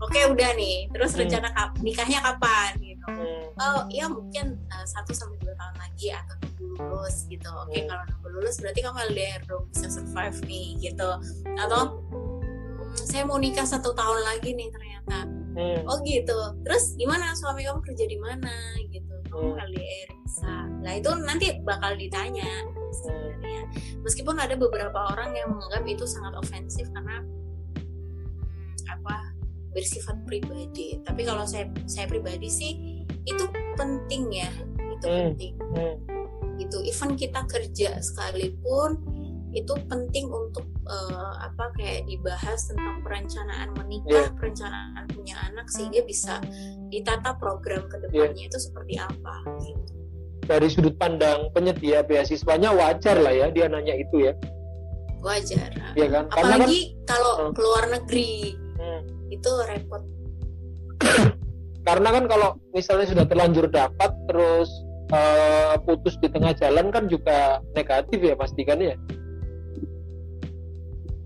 Oke 0.00 0.20
udah 0.26 0.50
nih. 0.52 0.90
Terus 0.90 1.10
Hmm. 1.12 1.20
rencana 1.20 1.48
kap- 1.50 1.78
nikahnya 1.78 2.18
kapan 2.20 2.70
gitu. 2.76 2.98
Hmm. 3.06 3.42
oh 3.56 3.80
ya 3.88 4.06
mungkin 4.06 4.56
uh, 4.68 4.84
satu 4.84 5.10
sampai 5.10 5.36
dua 5.38 5.52
tahun 5.52 5.76
lagi 5.78 6.06
atau 6.10 6.34
nunggu 6.56 6.62
lulus 6.80 7.16
gitu. 7.26 7.48
Oke 7.48 7.78
Hmm. 7.78 7.88
kalau 7.88 8.04
nunggu 8.06 8.28
lulus 8.32 8.56
berarti 8.58 8.80
kamu 8.80 8.98
LDR 9.08 9.40
dong 9.44 9.64
bisa 9.68 9.86
survive 9.88 10.38
nih 10.42 10.66
gitu. 10.80 11.10
Atau 11.56 11.80
"Hmm, 12.08 12.94
saya 12.96 13.22
mau 13.22 13.36
nikah 13.36 13.64
satu 13.64 13.92
tahun 13.92 14.20
lagi 14.24 14.50
nih 14.52 14.68
ternyata. 14.68 15.18
Hmm. 15.50 15.82
oh 15.84 15.98
gitu. 16.02 16.38
Terus 16.62 16.94
gimana? 16.94 17.30
Suami 17.32 17.62
kamu 17.62 17.80
kerja 17.82 18.04
di 18.04 18.16
mana 18.16 18.54
gitu? 18.86 19.12
Kamu 19.28 19.52
Hmm. 19.52 19.64
LDR 19.64 20.08
bisa. 20.20 20.54
Nah 20.80 20.92
itu 20.92 21.10
nanti 21.20 21.46
bakal 21.60 21.94
ditanya 21.94 22.48
sebenarnya 22.92 23.62
meskipun 24.02 24.36
ada 24.36 24.54
beberapa 24.58 25.14
orang 25.14 25.34
yang 25.34 25.54
menganggap 25.54 25.84
itu 25.86 26.04
sangat 26.06 26.34
ofensif 26.36 26.86
karena 26.90 27.22
apa 28.90 29.16
bersifat 29.70 30.18
pribadi 30.26 30.98
tapi 31.06 31.22
kalau 31.22 31.46
saya 31.46 31.70
saya 31.86 32.10
pribadi 32.10 32.50
sih 32.50 32.72
itu 33.24 33.44
penting 33.78 34.30
ya 34.34 34.50
itu 34.98 35.06
Hmm. 35.06 35.32
penting 35.32 35.54
Hmm. 35.72 35.96
gitu 36.58 36.76
even 36.84 37.14
kita 37.16 37.40
kerja 37.46 38.02
sekalipun 38.02 38.98
itu 39.50 39.74
penting 39.90 40.30
untuk 40.30 40.66
eh, 40.90 41.34
apa 41.42 41.70
kayak 41.78 42.06
dibahas 42.06 42.66
tentang 42.70 43.02
perencanaan 43.02 43.70
menikah, 43.78 44.30
Iya. 44.30 44.34
perencanaan 44.38 45.06
punya 45.10 45.38
anak 45.50 45.66
sehingga 45.70 46.02
bisa 46.02 46.38
ditata 46.90 47.34
program 47.38 47.86
ke 47.86 47.98
depannya 47.98 48.46
Iya. 48.46 48.50
itu 48.50 48.58
seperti 48.58 48.94
apa. 48.98 49.36
Gitu. 49.62 49.99
Dari 50.50 50.66
sudut 50.66 50.98
pandang 50.98 51.46
penyedia 51.54 52.02
beasiswanya 52.02 52.74
wajar 52.74 53.14
lah 53.16 53.30
ya 53.30 53.46
dia 53.48 53.70
nanya 53.70 53.94
itu 53.94 54.26
ya, 54.26 54.34
Wajar. 55.22 55.70
ya 55.94 56.06
kan? 56.10 56.26
Karena 56.26 56.54
kan 56.58 56.66
Apalagi 56.66 56.80
kalau 57.06 57.32
Hmm. 57.38 57.52
keluar 57.54 57.84
negeri 57.86 58.58
hmm, 58.74 59.00
itu 59.30 59.50
repot. 59.64 60.02
karena 61.86 62.08
kan 62.10 62.24
kalau 62.26 62.50
misalnya 62.70 63.06
sudah 63.06 63.24
terlanjur 63.24 63.70
dapat 63.70 64.10
terus 64.26 64.66
eh, 65.08 65.74
putus 65.82 66.18
di 66.18 66.26
tengah 66.26 66.50
jalan 66.52 66.90
kan 66.90 67.06
juga 67.06 67.62
negatif 67.72 68.18
ya 68.18 68.34
pastikan 68.34 68.78
ya. 68.78 68.98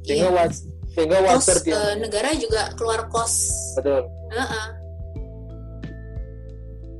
Sehingga 0.04 0.28
Iya. 0.28 0.36
wajar, 0.36 0.60
sehingga 0.92 1.18
wajar 1.22 1.56
dia. 1.64 1.72
eh, 1.72 1.94
negara 1.96 2.28
juga 2.36 2.62
keluar 2.76 3.08
kos, 3.08 3.34
Betul. 3.74 4.04
Heeh, 4.30 4.66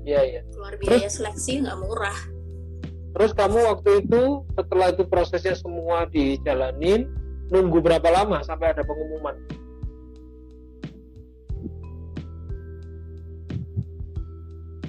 Iya 0.05 0.21
iya. 0.21 0.41
keluar 0.53 0.77
biaya 0.77 1.09
seleksi 1.09 1.65
nggak 1.65 1.79
murah. 1.81 2.19
Terus 3.17 3.33
kamu 3.33 3.59
waktu 3.73 3.91
itu 4.05 4.45
setelah 4.53 4.87
itu 4.93 5.03
prosesnya 5.09 5.55
semua 5.57 6.05
dijalanin, 6.13 7.09
nunggu 7.49 7.81
berapa 7.81 8.05
lama 8.13 8.45
sampai 8.45 8.77
ada 8.77 8.85
pengumuman? 8.85 9.33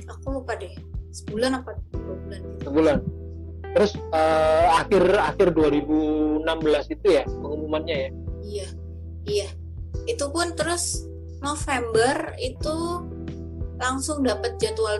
Aku 0.10 0.42
lupa 0.42 0.58
deh, 0.60 0.74
sebulan 1.16 1.64
apa 1.64 1.80
dua 1.96 2.16
bulan 2.20 2.40
gitu. 2.44 2.62
Sebulan. 2.68 2.98
Terus 3.76 3.92
eh, 3.96 4.68
akhir 4.84 5.04
akhir 5.16 5.48
2016 5.56 6.96
itu 6.98 7.08
ya 7.08 7.24
pengumumannya 7.24 7.96
ya. 7.96 8.10
Iya, 8.44 8.68
iya. 9.30 9.48
Itu 10.10 10.28
pun 10.34 10.52
terus 10.58 11.08
November 11.46 12.34
itu 12.42 12.76
langsung 13.80 14.24
dapat 14.24 14.56
jadwal 14.60 15.00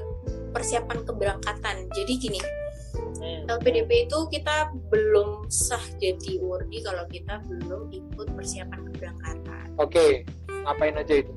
persiapan 0.52 1.04
keberangkatan. 1.04 1.88
Jadi 1.92 2.14
gini, 2.16 2.42
LPDP 3.48 4.08
itu 4.08 4.18
kita 4.32 4.72
belum 4.92 5.48
sah 5.52 5.82
jadi 6.00 6.40
wardi 6.40 6.80
kalau 6.84 7.04
kita 7.12 7.44
belum 7.48 7.92
ikut 7.92 8.28
persiapan 8.36 8.80
keberangkatan. 8.92 9.66
Oke, 9.80 10.24
ngapain 10.50 10.96
aja 10.96 11.24
itu? 11.24 11.34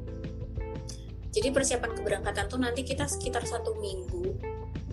Jadi 1.28 1.48
persiapan 1.54 1.92
keberangkatan 1.94 2.44
tuh 2.50 2.58
nanti 2.58 2.82
kita 2.82 3.04
sekitar 3.06 3.44
satu 3.44 3.76
minggu, 3.78 4.34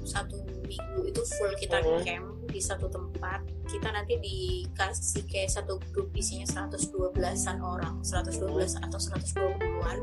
satu 0.03 0.37
minggu 0.67 1.01
itu 1.09 1.21
full 1.37 1.53
kita 1.57 1.81
Mhm. 1.81 2.01
camp 2.05 2.34
di 2.55 2.63
satu 2.63 2.87
tempat. 2.87 3.43
Kita 3.67 3.91
nanti 3.91 4.15
dikasih 4.15 5.27
kayak 5.27 5.51
satu 5.51 5.75
grup 5.91 6.07
isinya 6.15 6.47
112-an 6.47 7.59
orang, 7.59 7.99
112 7.99 8.79
atau 8.79 8.95
120-an. 8.95 9.99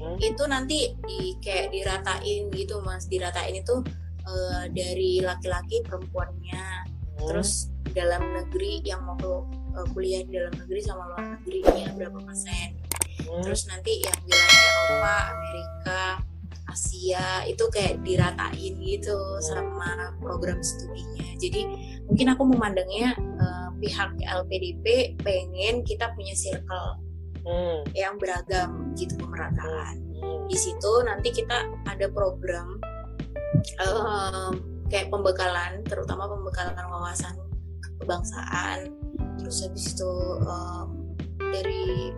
Hmm, 0.00 0.16
Itu 0.16 0.48
nanti 0.48 0.96
di 1.04 1.36
kayak 1.44 1.76
diratain 1.76 2.48
gitu 2.48 2.80
Mas, 2.80 3.04
diratain 3.12 3.60
itu 3.60 3.84
eh, 4.24 4.64
dari 4.72 5.20
laki-laki 5.20 5.84
perempuannya, 5.84 6.88
hmm, 6.88 7.28
terus 7.28 7.68
dalam 7.92 8.24
negeri 8.32 8.80
yang 8.88 9.04
mau 9.04 9.44
eh, 9.76 9.86
kuliah 9.92 10.24
di 10.24 10.32
dalam 10.40 10.56
negeri 10.56 10.80
sama 10.80 11.12
luar 11.12 11.36
negerinya 11.36 11.92
berapa 11.92 12.18
persen. 12.24 12.80
Hmm, 13.28 13.44
terus 13.44 13.68
nanti 13.68 14.00
yang 14.00 14.16
wilayah 14.24 14.60
Eropa, 14.64 15.16
Amerika, 15.28 16.02
Asia 16.72 17.44
itu 17.44 17.68
kayak 17.68 18.00
diratain 18.00 18.74
gitu 18.80 19.16
sama 19.44 20.16
program 20.18 20.58
studinya. 20.64 21.28
Jadi 21.36 21.60
mungkin 22.08 22.26
aku 22.32 22.42
memandangnya 22.48 23.12
eh, 23.16 23.68
pihak 23.78 24.10
LPDP 24.24 25.16
pengen 25.20 25.84
kita 25.84 26.10
punya 26.16 26.32
circle 26.32 26.98
hmm, 27.44 27.92
yang 27.92 28.16
beragam 28.16 28.96
gitu 28.96 29.14
pemerataan. 29.20 30.00
hmm. 30.16 30.48
Di 30.48 30.56
situ 30.56 30.92
nanti 31.04 31.28
kita 31.30 31.68
ada 31.84 32.08
program 32.08 32.80
eh, 33.78 34.50
kayak 34.92 35.08
pembekalan, 35.08 35.80
terutama 35.88 36.28
pembekalan 36.28 36.76
wawasan 36.76 37.32
kebangsaan. 38.02 38.92
Terus 39.40 39.64
habis 39.64 39.94
itu 39.94 40.12
em, 40.44 40.88
dari 41.38 42.12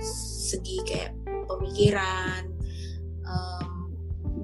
segi 0.00 0.76
kayak 0.86 1.12
pemikiran, 1.50 2.46
em, 2.46 2.49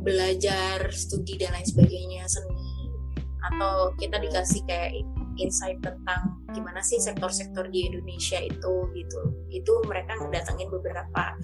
belajar, 0.06 0.86
studi 0.94 1.34
dan 1.34 1.50
lain 1.58 1.66
sebagainya, 1.66 2.22
seni, 2.30 2.94
atau 3.42 3.90
kita 3.98 4.22
dikasih 4.22 4.62
kayak 4.70 5.02
insight 5.36 5.78
tentang 5.84 6.40
gimana 6.54 6.80
sih 6.80 6.96
sektor-sektor 6.96 7.68
di 7.68 7.90
Indonesia 7.90 8.40
itu 8.40 8.88
gitu. 8.94 9.20
Itu 9.52 9.72
mereka 9.84 10.16
ngedatengin 10.16 10.70
beberapa 10.72 11.36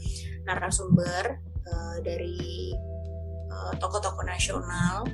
narasumber 0.48 1.42
eh, 1.66 1.96
dari 2.00 2.72
eh, 3.50 3.72
tokoh-tokoh 3.82 4.24
nasional. 4.24 5.04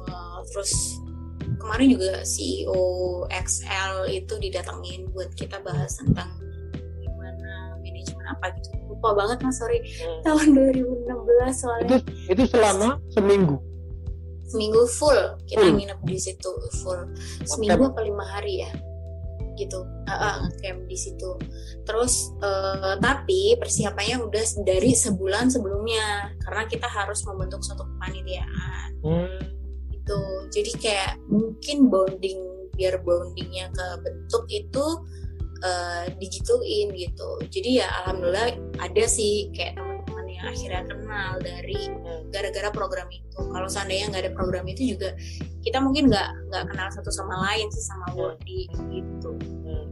Eh, 0.00 0.38
terus 0.54 1.02
kemarin 1.60 1.92
juga 1.92 2.24
CEO 2.24 2.82
XL 3.28 4.08
itu 4.08 4.34
didatengin 4.40 5.12
buat 5.12 5.28
kita 5.36 5.60
bahas 5.60 6.00
tentang 6.00 6.32
gimana 7.04 7.76
manajemen 7.84 8.26
apa 8.32 8.56
gitu. 8.56 8.79
Lupa 9.00 9.16
banget 9.16 9.40
mas 9.40 9.56
sorry. 9.56 9.80
Hmm. 9.80 10.20
tahun 10.28 10.46
2016 10.76 11.56
soalnya. 11.56 11.98
Itu 12.28 12.42
selama 12.44 13.00
seminggu. 13.16 13.56
seminggu 14.50 14.82
full. 14.92 15.40
Kita 15.46 15.62
Full. 15.62 15.78
nginep 15.78 16.00
di 16.04 16.18
situ 16.20 16.50
full. 16.84 17.00
Seminggu 17.48 17.86
apa 17.86 18.02
lima 18.04 18.26
hari 18.28 18.66
ya? 18.66 18.70
Gitu. 19.56 19.80
Uh, 20.04 20.52
camp 20.60 20.84
di 20.84 20.98
situ. 20.98 21.38
Terus 21.86 22.34
eh, 22.42 22.98
tapi 22.98 23.54
persiapannya 23.56 24.26
udah 24.26 24.44
dari 24.66 24.90
sebulan 24.92 25.48
sebelumnya. 25.54 26.34
Karena 26.44 26.66
kita 26.66 26.90
harus 26.90 27.22
membentuk 27.24 27.62
suatu 27.62 27.86
kepanitiaan. 27.88 28.90
Hmm, 29.06 29.38
gitu. 29.94 30.20
Jadi 30.50 30.70
kayak 30.82 31.22
mungkin 31.30 31.86
bonding 31.86 32.38
biar 32.74 32.98
bondingnya 33.06 33.70
kebentuk 33.70 34.44
itu 34.50 34.86
eh, 35.64 36.04
digituin 36.16 36.92
gitu 36.96 37.28
jadi 37.52 37.84
ya 37.84 37.88
alhamdulillah 38.04 38.56
ada 38.80 39.04
sih 39.06 39.48
kayak 39.52 39.76
teman-teman 39.76 40.26
yang 40.28 40.44
akhirnya 40.50 40.82
kenal 40.88 41.30
dari 41.40 41.80
hmm. 41.88 42.22
gara-gara 42.32 42.68
program 42.72 43.08
itu 43.12 43.38
kalau 43.52 43.68
seandainya 43.68 44.12
nggak 44.12 44.22
ada 44.28 44.32
program 44.32 44.64
itu 44.68 44.96
juga 44.96 45.12
kita 45.60 45.78
mungkin 45.80 46.08
nggak 46.08 46.28
nggak 46.52 46.64
kenal 46.72 46.88
satu 46.92 47.10
sama 47.12 47.36
lain 47.50 47.66
sih 47.72 47.84
sama 47.84 48.06
Wordy 48.16 48.68
gitu 48.90 49.32
hmm. 49.36 49.86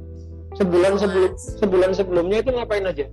Sebulan 0.59 0.99
sebelum 0.99 1.33
sebulan 1.39 1.91
sebelumnya 1.95 2.43
itu 2.43 2.51
ngapain 2.51 2.83
aja? 2.83 3.07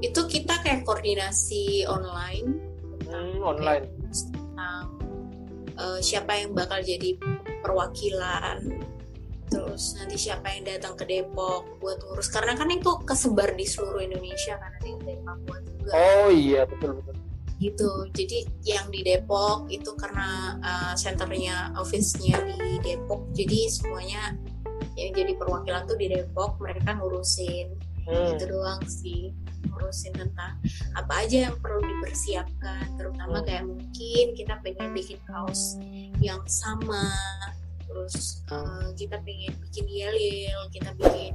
itu 0.00 0.20
kita 0.26 0.64
kayak 0.64 0.82
koordinasi 0.88 1.84
online 1.84 2.70
Hmm, 3.10 3.42
online. 3.42 3.90
tentang 4.06 4.86
eh, 5.74 5.98
siapa 5.98 6.38
yang 6.38 6.54
bakal 6.54 6.78
jadi 6.78 7.18
perwakilan 7.60 8.62
terus 9.50 9.98
nanti 9.98 10.16
siapa 10.16 10.46
yang 10.54 10.62
datang 10.64 10.94
ke 10.94 11.04
Depok 11.04 11.82
buat 11.82 11.98
ngurus. 12.06 12.30
Karena 12.30 12.54
kan 12.54 12.70
itu 12.70 12.90
kesebar 13.02 13.58
di 13.58 13.66
seluruh 13.66 14.00
Indonesia 14.00 14.54
kan 14.56 14.70
ada 14.78 14.86
yang 14.86 15.00
dari 15.02 15.20
Papua 15.26 15.56
juga. 15.66 15.90
Oh 15.92 16.28
iya 16.30 16.62
betul 16.64 17.02
betul. 17.02 17.14
gitu. 17.60 17.90
Jadi 18.16 18.38
yang 18.64 18.88
di 18.88 19.04
Depok 19.04 19.68
itu 19.68 19.92
karena 20.00 20.56
uh, 20.64 20.94
senternya 20.96 21.76
office-nya 21.76 22.40
di 22.56 22.80
Depok. 22.80 23.28
Jadi 23.36 23.68
semuanya 23.68 24.32
yang 24.96 25.12
jadi 25.12 25.36
perwakilan 25.36 25.84
tuh 25.84 25.98
di 26.00 26.08
Depok 26.08 26.56
mereka 26.56 26.96
ngurusin. 26.96 27.76
Hmm, 28.08 28.32
itu 28.32 28.48
doang 28.48 28.80
sih 28.88 29.36
ngurusin 29.68 30.16
tentang 30.16 30.56
apa 30.96 31.12
aja 31.20 31.52
yang 31.52 31.56
perlu 31.60 31.84
dipersiapkan. 31.84 32.96
Terutama 32.96 33.44
Hmm. 33.44 33.46
kayak 33.46 33.64
mungkin 33.68 34.26
kita 34.32 34.54
pengen 34.64 34.96
bikin 34.96 35.20
kaos 35.28 35.76
yang 36.24 36.40
sama 36.48 37.12
terus 37.90 38.46
uh, 38.54 38.94
kita 38.94 39.18
pengen 39.26 39.50
bikin 39.66 39.86
yel-yel 39.90 40.62
kita 40.70 40.94
bikin 40.94 41.34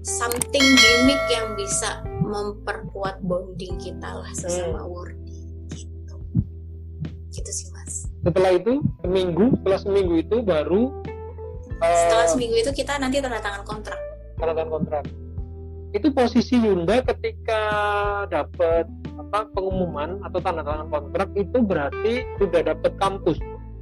something 0.00 0.64
gimmick 0.80 1.20
yang 1.28 1.52
bisa 1.56 2.00
memperkuat 2.24 3.20
bonding 3.20 3.76
kita 3.76 4.24
lah 4.24 4.30
sesama 4.32 4.84
wordy 4.88 5.44
gitu. 5.76 6.16
Gitu 7.30 7.50
sih 7.52 7.68
mas. 7.76 8.08
Setelah 8.24 8.56
itu 8.56 8.80
seminggu, 9.04 9.52
setelah 9.60 9.78
seminggu 9.80 10.14
itu 10.24 10.36
baru 10.40 10.82
eh, 11.84 11.96
setelah 12.08 12.26
seminggu 12.32 12.56
itu 12.64 12.70
kita 12.72 12.96
nanti 12.96 13.20
tanda 13.20 13.40
tangan 13.40 13.62
kontrak. 13.64 14.00
tanda 14.40 14.52
tangan 14.56 14.72
kontrak. 14.80 15.04
Itu 15.90 16.14
posisi 16.14 16.54
Yunda 16.54 17.02
ketika 17.02 17.62
dapat 18.30 18.86
apa 19.20 19.40
pengumuman 19.52 20.22
atau 20.24 20.38
tanda 20.40 20.64
tangan 20.64 20.88
kontrak 20.88 21.28
itu 21.36 21.58
berarti 21.60 22.24
sudah 22.40 22.62
dapat 22.72 22.92
kampus 22.96 23.36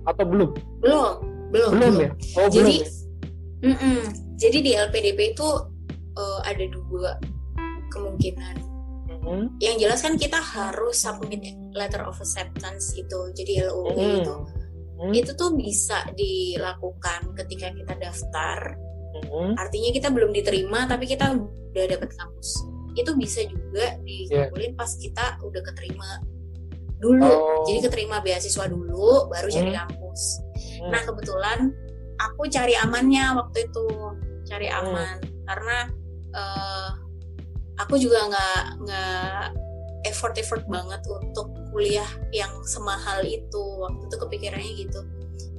atau 0.09 0.25
belum? 0.25 0.51
Belum, 0.81 1.13
belum. 1.53 1.71
Belum 1.77 1.95
ya? 2.01 2.11
Oh, 2.41 2.49
Jadi, 2.49 2.81
belum 2.81 2.83
ya? 2.83 2.89
Mm-mm. 3.59 4.01
Jadi 4.39 4.59
di 4.63 4.73
LPDP 4.73 5.35
itu 5.35 5.49
eh, 6.19 6.41
ada 6.47 6.65
dua 6.73 7.11
kemungkinan. 7.93 8.55
Mhm. 9.19 9.59
Yang 9.59 9.77
jelas 9.83 10.01
kan 10.01 10.15
kita 10.15 10.39
harus 10.39 10.97
submit 10.99 11.43
letter 11.75 12.07
of 12.07 12.17
acceptance 12.19 12.95
itu, 12.95 13.19
jadi 13.35 13.69
LOE 13.69 13.93
Hmm. 13.95 14.19
itu. 14.23 14.37
Mhm. 14.99 15.13
Itu 15.15 15.31
tuh 15.35 15.55
bisa 15.55 16.07
dilakukan 16.15 17.35
ketika 17.35 17.71
kita 17.75 17.95
daftar. 17.99 18.79
Artinya 19.59 19.91
kita 19.91 20.09
belum 20.15 20.31
diterima 20.31 20.87
tapi 20.87 21.11
kita 21.11 21.35
udah 21.35 21.85
dapet 21.91 22.11
kampus. 22.15 22.63
Itu 22.95 23.19
bisa 23.19 23.43
juga 23.47 23.99
dikumpulin 24.03 24.79
pas 24.79 24.91
kita 24.95 25.43
udah 25.43 25.63
keterima 25.67 26.23
dulu. 26.99 27.25
Oh. 27.27 27.65
Jadi 27.67 27.79
keterima 27.87 28.19
beasiswa 28.21 28.67
dulu, 28.67 29.31
baru 29.31 29.47
jadi 29.47 29.71
Hmm. 29.71 29.79
kampus. 29.87 30.23
Hmm. 30.83 30.91
Nah 30.91 31.03
kebetulan 31.07 31.59
aku 32.19 32.51
cari 32.51 32.75
amannya 32.75 33.39
waktu 33.39 33.71
itu, 33.71 33.87
cari 34.47 34.67
Hmm. 34.69 34.79
aman 34.85 35.17
karena 35.47 35.79
eh, 36.29 36.91
aku 37.81 37.97
juga 37.97 38.29
nggak 38.29 38.85
nggak 38.85 39.45
effort 40.07 40.37
effort 40.37 40.63
banget 40.69 41.01
untuk 41.09 41.51
kuliah 41.73 42.07
yang 42.37 42.53
semahal 42.69 43.25
itu. 43.25 43.63
Waktu 43.81 44.03
itu 44.13 44.17
kepikirannya 44.19 44.73
gitu. 44.77 45.01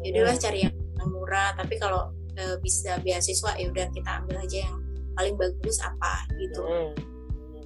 Jadilah 0.05 0.35
Hmm. 0.37 0.43
cari 0.43 0.59
yang 0.67 0.75
murah. 1.09 1.57
Tapi 1.57 1.75
kalau 1.81 2.13
eh, 2.39 2.55
bisa 2.63 2.95
beasiswa 3.03 3.51
ya 3.59 3.67
udah 3.67 3.87
kita 3.91 4.23
ambil 4.23 4.39
aja 4.39 4.63
yang 4.63 4.77
paling 5.17 5.35
bagus 5.35 5.83
apa 5.83 6.23
gitu. 6.39 6.63
Hmm. 6.63 6.95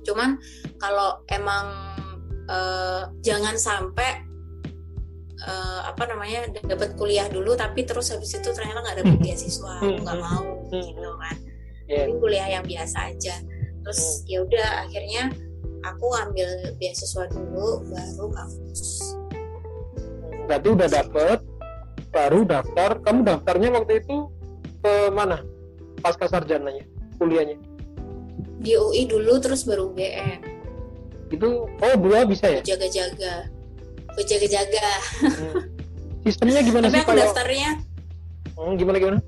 Cuman 0.01 0.29
kalau 0.81 1.21
emang 1.29 1.92
eh, 2.45 3.01
jangan 3.19 3.55
sampai 3.55 4.11
eh, 5.39 5.79
apa 5.83 6.03
namanya 6.07 6.47
dapat 6.63 6.95
kuliah 6.95 7.27
dulu 7.27 7.53
tapi 7.53 7.83
terus 7.83 8.09
habis 8.09 8.31
itu 8.31 8.49
ternyata 8.49 8.79
nggak 8.79 8.97
dapat 9.03 9.17
beasiswa 9.19 9.71
aku 9.79 9.99
nggak 9.99 10.17
Hmm. 10.17 10.25
mau 10.25 10.43
Hmm. 10.71 10.83
gitu 10.83 11.11
kan 11.17 11.35
Iya. 11.83 11.95
jadi 11.99 12.13
kuliah 12.17 12.47
yang 12.49 12.63
biasa 12.63 12.97
aja 13.11 13.35
terus 13.83 14.01
ya 14.23 14.39
udah 14.39 14.87
akhirnya 14.87 15.23
aku 15.83 16.07
ambil 16.15 16.47
beasiswa 16.77 17.27
dulu 17.27 17.83
baru 17.87 18.25
kampus 18.29 18.81
Berarti 20.43 20.67
udah 20.69 20.89
dapet, 20.91 21.39
baru 22.11 22.43
daftar. 22.43 22.99
Kamu 22.99 23.23
daftarnya 23.23 23.71
waktu 23.71 24.03
itu 24.03 24.27
ke 24.79 25.07
mana? 25.07 25.39
Pasca 25.99 26.27
sarjananya, 26.27 26.83
kuliahnya. 27.15 27.55
di 28.59 28.75
UI 28.75 29.03
dulu 29.03 29.39
terus 29.39 29.63
baru 29.63 29.91
UGM 29.91 30.39
Itu 31.33 31.65
oh 31.65 31.95
dua 31.97 32.23
bisa 32.23 32.45
ya? 32.47 32.61
jaga-jaga 32.63 33.49
jaga-jaga 34.15 34.87
Hmm. 35.19 35.65
Sistemnya 36.23 36.61
gimana 36.61 36.85
tapi 36.85 36.93
sih 36.93 37.01
aku 37.01 37.09
kalau 37.09 37.21
daftarnya 37.25 37.69
Hmm, 38.53 38.73
gimana 38.77 38.97
gimana? 38.97 39.19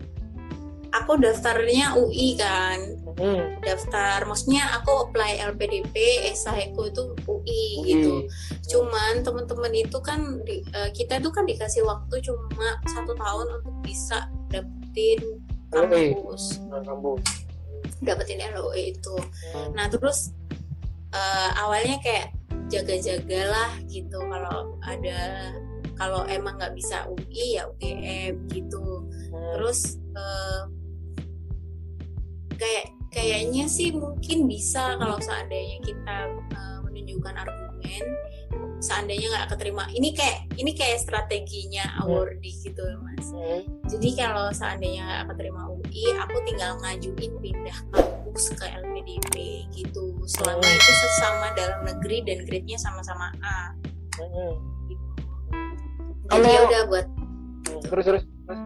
aku 0.93 1.11
daftarnya 1.17 1.97
UI 1.97 2.37
kan 2.37 2.79
Hmm. 3.15 3.57
daftar 3.59 4.23
maksudnya 4.23 4.63
aku 4.73 4.91
apply 5.03 5.39
LPDP 5.41 5.91
esahku 6.29 6.85
itu 6.85 7.03
UI 7.25 7.43
UI. 7.75 7.83
gitu 7.89 8.13
cuman 8.69 9.19
teman-teman 9.21 9.73
itu 9.73 9.97
kan 9.99 10.19
di- 10.41 10.63
eh, 10.69 10.91
kita 10.91 11.17
tuh 11.17 11.31
kan 11.31 11.43
dikasih 11.43 11.81
waktu 11.81 12.15
cuma 12.21 12.47
satu 12.85 13.11
tahun 13.13 13.47
untuk 13.57 13.75
bisa 13.81 14.23
dapetin 14.47 15.19
kampus 15.67 16.61
Nah, 16.65 16.79
kampus. 16.81 17.23
dapetin 17.99 18.39
LOE 18.45 18.93
itu 18.93 19.15
Hmm. 19.51 19.73
nah 19.73 19.89
terus 19.89 20.31
eh, 21.15 21.49
awalnya 21.63 21.97
kayak 22.03 22.35
jaga-jagalah 22.67 23.71
gitu. 23.87 24.19
Kalau 24.19 24.75
ada 24.83 25.53
kalau 25.95 26.27
emang 26.27 26.59
nggak 26.59 26.75
bisa 26.75 27.07
UI 27.07 27.55
ya 27.55 27.63
UGM 27.71 28.51
gitu. 28.51 29.07
Hmm. 29.31 29.51
terus 29.55 29.99
eh, 30.15 30.61
kayak 32.55 32.85
kayaknya 33.11 33.67
sih 33.67 33.95
mungkin 33.95 34.47
bisa 34.47 34.99
kalau 34.99 35.15
seandainya 35.23 35.79
kita 35.83 36.17
eh, 36.51 36.77
menunjukkan 36.83 37.35
argumen 37.47 38.03
seandainya 38.83 39.31
nggak 39.31 39.49
keterima. 39.55 39.87
Ini 39.95 40.09
kayak 40.11 40.39
ini 40.59 40.71
kayak 40.75 40.99
strateginya 40.99 41.95
awardee 42.03 42.53
gitu 42.59 42.83
mas. 43.01 43.27
Hmm. 43.31 43.61
jadi 43.87 44.09
kalau 44.19 44.51
seandainya 44.51 45.01
nggak 45.07 45.25
keterima 45.33 45.71
UI 45.71 46.03
aku 46.19 46.37
tinggal 46.45 46.77
ngajuin 46.83 47.33
pindah 47.39 47.79
kampus 47.93 48.24
ke 48.35 48.65
LPDP 48.67 49.33
gitu 49.71 50.03
selama 50.27 50.59
Hmm. 50.59 50.75
itu 50.75 50.91
sesama 50.93 51.47
dalam 51.53 51.79
negeri 51.83 52.17
dan 52.21 52.43
grade-nya 52.43 52.75
sama-sama 52.75 53.31
A 53.39 53.71
Hmm. 54.19 54.53
gitu. 54.85 55.05
Kalau- 56.27 56.43
ya 56.45 56.59
udah 56.63 56.81
buat. 56.87 57.07
Terus 57.85 58.05
terus. 58.05 58.23
terus. 58.45 58.59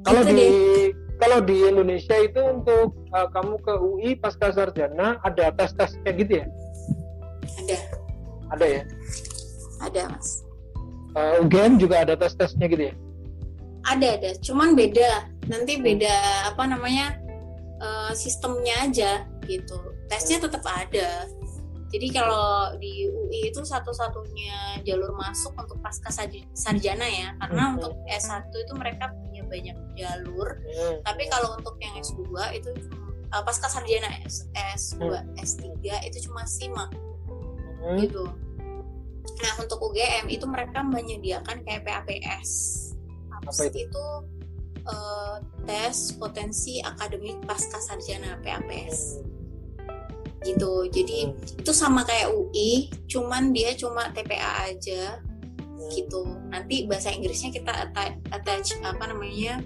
Kalau 0.00 0.22
Gitu 0.24 0.32
di 0.32 0.36
deh. 0.40 0.88
kalau 1.16 1.38
di 1.40 1.56
Indonesia 1.62 2.16
itu 2.16 2.40
untuk 2.40 2.96
uh, 3.10 3.28
kamu 3.30 3.54
ke 3.58 3.72
UI 3.76 4.10
pasca 4.14 4.48
sarjana 4.50 5.20
ada 5.20 5.52
tes 5.52 5.72
tes 5.74 5.92
kayak 6.02 6.16
gitu 6.18 6.32
ya? 6.36 6.46
ada 7.50 7.76
Ada 8.50 8.66
ya? 8.66 8.82
ada 9.80 10.02
mas 10.10 10.44
Uh, 11.10 11.42
UGM 11.42 11.74
juga 11.76 12.06
ada 12.06 12.14
tes 12.14 12.32
tesnya 12.32 12.66
gitu 12.66 12.86
ya? 12.86 12.94
ada 13.82 14.14
ada 14.14 14.30
cuman 14.38 14.72
beda 14.72 15.10
nanti 15.46 15.76
beda 15.76 16.14
apa 16.46 16.62
namanya 16.64 17.18
eh, 17.80 18.12
sistemnya 18.12 18.76
aja 18.84 19.12
gitu 19.44 19.80
tesnya 20.06 20.38
tetap 20.38 20.62
ada 20.62 21.24
jadi 21.90 22.06
kalau 22.14 22.78
di 22.78 23.10
UI 23.10 23.50
itu 23.50 23.66
satu-satunya 23.66 24.78
jalur 24.86 25.10
masuk 25.10 25.50
untuk 25.58 25.82
pasca 25.82 26.06
sarj- 26.06 26.46
sarjana 26.54 27.02
ya 27.02 27.34
karena 27.42 27.62
Hmm. 27.66 27.76
untuk 27.82 27.98
S1 28.06 28.46
itu 28.54 28.72
mereka 28.78 29.10
punya 29.10 29.42
banyak 29.42 29.76
jalur 29.98 30.48
Hmm. 30.62 31.02
tapi 31.02 31.26
kalau 31.26 31.58
untuk 31.58 31.74
yang 31.82 31.98
S2 31.98 32.22
itu 32.54 32.70
eh, 33.30 33.42
pasca 33.42 33.66
sarjana 33.66 34.10
S, 34.22 34.46
S2 34.54 35.02
S3 35.38 35.66
itu 36.06 36.30
cuma 36.30 36.42
SIMA 36.46 36.86
Hmm. 37.80 37.96
gitu. 37.96 38.28
Nah 39.40 39.52
untuk 39.56 39.80
UGM 39.80 40.28
itu 40.28 40.44
mereka 40.44 40.84
menyediakan 40.84 41.64
kayak 41.64 41.86
PAPS. 41.86 42.50
Apa 43.32 43.72
itu? 43.72 44.04
Eh, 44.82 45.36
tes 45.64 46.16
potensi 46.16 46.80
akademik 46.80 47.44
pasca 47.44 47.78
sarjana 47.78 48.40
PAPS 48.40 49.20
gitu. 50.40 50.88
Jadi 50.88 51.28
Hmm. 51.28 51.60
itu 51.60 51.72
sama 51.72 52.00
kayak 52.02 52.32
UI, 52.32 52.88
cuman 53.04 53.52
dia 53.52 53.76
cuma 53.76 54.08
TPA 54.08 54.72
aja 54.72 55.20
Hmm. 55.20 55.88
gitu. 55.92 56.24
Nanti 56.48 56.88
bahasa 56.88 57.12
Inggrisnya 57.12 57.52
kita 57.52 57.68
atta- 57.68 58.16
attach 58.32 58.72
apa 58.80 59.04
namanya 59.04 59.60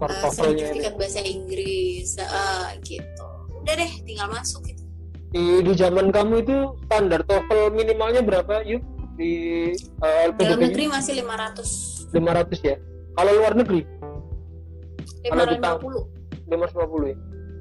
eh, 0.00 0.30
sertifikat 0.32 0.96
bahasa 0.96 1.20
Inggris 1.20 2.16
eh, 2.16 2.68
gitu. 2.84 3.26
Udah 3.60 3.74
deh, 3.76 3.92
tinggal 4.04 4.28
masuk 4.28 4.64
gitu. 4.64 4.80
Di, 5.30 5.62
di 5.62 5.72
zaman 5.76 6.10
kamu 6.10 6.42
itu 6.42 6.56
standar 6.88 7.22
TOEFL 7.22 7.70
minimalnya 7.70 8.18
berapa 8.18 8.66
yuk 8.66 8.82
di 9.14 9.70
uh, 10.02 10.32
Dalam 10.34 10.58
negeri 10.58 10.88
masih 10.88 11.22
500 11.22 12.10
500 12.10 12.66
ya. 12.66 12.76
Kalau 13.14 13.32
luar 13.38 13.52
negeri 13.54 13.84
550 15.22 16.06
550 16.48 17.10
ya. 17.10 17.16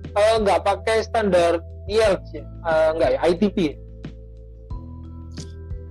Eh, 0.10 0.36
nggak 0.42 0.60
pakai 0.64 0.98
standar 1.04 1.62
IELTS 1.86 2.30
ya? 2.34 2.44
Eh, 2.44 2.90
nggak 2.96 3.10
ya, 3.14 3.20
ITP 3.28 3.58
ya? 3.62 3.76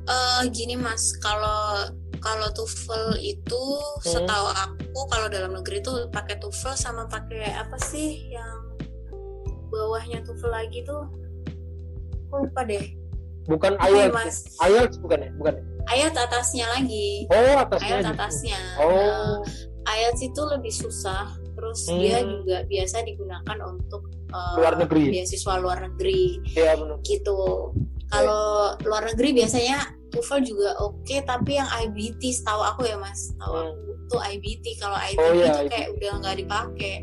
Eh 0.08 0.42
gini 0.50 0.74
mas, 0.74 1.12
kalau 1.18 1.92
kalau 2.18 2.48
TOEFL 2.50 3.14
itu 3.20 3.62
Hmm. 4.00 4.02
setahu 4.02 4.46
aku 4.50 5.00
kalau 5.06 5.28
dalam 5.28 5.52
negeri 5.54 5.78
itu 5.78 5.92
pakai 6.08 6.40
TOEFL 6.40 6.74
sama 6.74 7.04
pakai 7.06 7.52
apa 7.52 7.76
sih 7.78 8.32
yang 8.32 8.74
bawahnya 9.68 10.24
TOEFL 10.24 10.50
lagi 10.50 10.80
tuh? 10.82 11.04
Aku 12.28 12.44
lupa 12.44 12.64
deh. 12.64 12.82
Bukan 13.46 13.76
Apa 13.76 13.88
ya, 13.88 14.08
IELTS. 14.08 14.16
mas? 14.16 14.36
IELTS 14.60 14.96
bukan 14.98 15.18
ya? 15.20 15.30
Bukan 15.36 15.52
ya? 15.56 15.62
IELTS 15.88 16.18
atasnya 16.18 16.66
lagi. 16.68 17.08
Oh, 17.28 17.54
atasnya. 17.58 17.88
IELTS 17.88 18.04
gitu. 18.04 18.12
atasnya. 18.12 18.58
Oh. 18.76 18.92
Nah, 18.92 19.36
IELTS 19.88 20.20
itu 20.22 20.42
lebih 20.42 20.72
susah. 20.74 21.24
Terus 21.58 21.78
Hmm. 21.84 21.98
dia 21.98 22.18
juga 22.22 22.56
biasa 22.64 22.96
digunakan 23.02 23.58
untuk 23.66 24.02
eh, 24.28 24.54
Luar 24.56 24.76
negeri. 24.76 25.08
beasiswa 25.10 25.54
luar 25.56 25.78
negeri. 25.82 26.38
Benar. 26.52 27.00
gitu. 27.02 27.72
Kalau 28.06 28.44
luar 28.80 29.04
negeri 29.04 29.32
biasanya 29.34 29.82
TOEFL 30.08 30.40
juga 30.42 30.70
oke, 30.78 31.16
tapi 31.22 31.56
yang 31.56 31.68
IBT 31.68 32.22
setahu 32.32 32.62
aku 32.62 32.84
ya 32.84 32.96
mas, 32.96 33.32
tahu 33.34 33.52
Hmm. 33.52 33.68
aku 33.68 33.90
tuh 34.06 34.20
IBT. 34.22 34.64
Kalau 34.76 34.96
ITP 34.96 35.18
Oh, 35.18 35.32
iya, 35.34 35.46
itu 35.46 35.58
IBT. 35.58 35.70
kayak 35.70 35.88
udah 35.92 36.12
nggak 36.18 36.36
dipakai. 36.38 36.94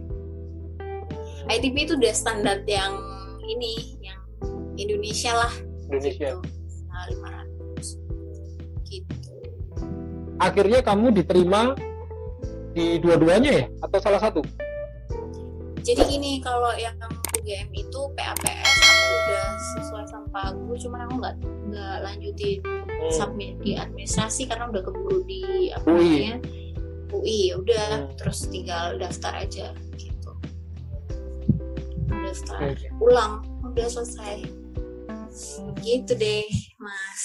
ITP 1.48 1.76
itu 1.80 1.94
udah 1.94 2.14
standar 2.14 2.58
yang 2.64 2.94
ini, 3.44 3.74
yang 4.00 4.18
Indonesia 4.76 5.34
lah. 5.36 5.54
Indonesia. 5.88 6.30
Gitu. 6.34 6.38
Nah, 6.88 7.04
500 7.08 8.02
gitu. 8.84 9.34
Akhirnya 10.38 10.80
kamu 10.82 11.14
diterima 11.16 11.78
di 12.76 13.00
dua-duanya 13.00 13.52
ya? 13.56 13.66
Atau 13.82 13.98
salah 13.98 14.20
satu? 14.20 14.44
Jadi 15.80 16.02
gini, 16.10 16.42
kalau 16.42 16.74
yang 16.76 16.98
UGM 17.38 17.70
itu 17.72 18.00
PAPS 18.14 18.70
aku 18.74 19.06
udah 19.16 19.46
sesuai 19.78 20.06
sama 20.10 20.26
Pak 20.30 20.58
Guru 20.58 20.74
cuman 20.76 21.00
aku 21.06 21.14
nggak 21.22 21.36
nggak 21.70 21.96
lanjutin 22.02 22.60
Hmm. 22.96 23.12
submit 23.12 23.60
di 23.60 23.76
administrasi 23.76 24.48
karena 24.48 24.66
udah 24.66 24.82
keburu 24.82 25.22
di 25.28 25.70
apa 25.70 25.84
UI. 25.86 26.00
namanya 26.00 26.36
UI 27.12 27.38
ya 27.52 27.56
udah 27.60 27.88
Hmm. 28.02 28.16
terus 28.16 28.48
tinggal 28.48 28.96
daftar 28.96 29.36
aja 29.36 29.76
gitu 29.94 30.32
daftar 32.08 32.72
oke. 32.72 32.88
ulang 32.98 33.44
udah 33.62 33.86
selesai 33.86 34.48
gitu 35.84 36.16
deh 36.16 36.48
mas 36.80 37.24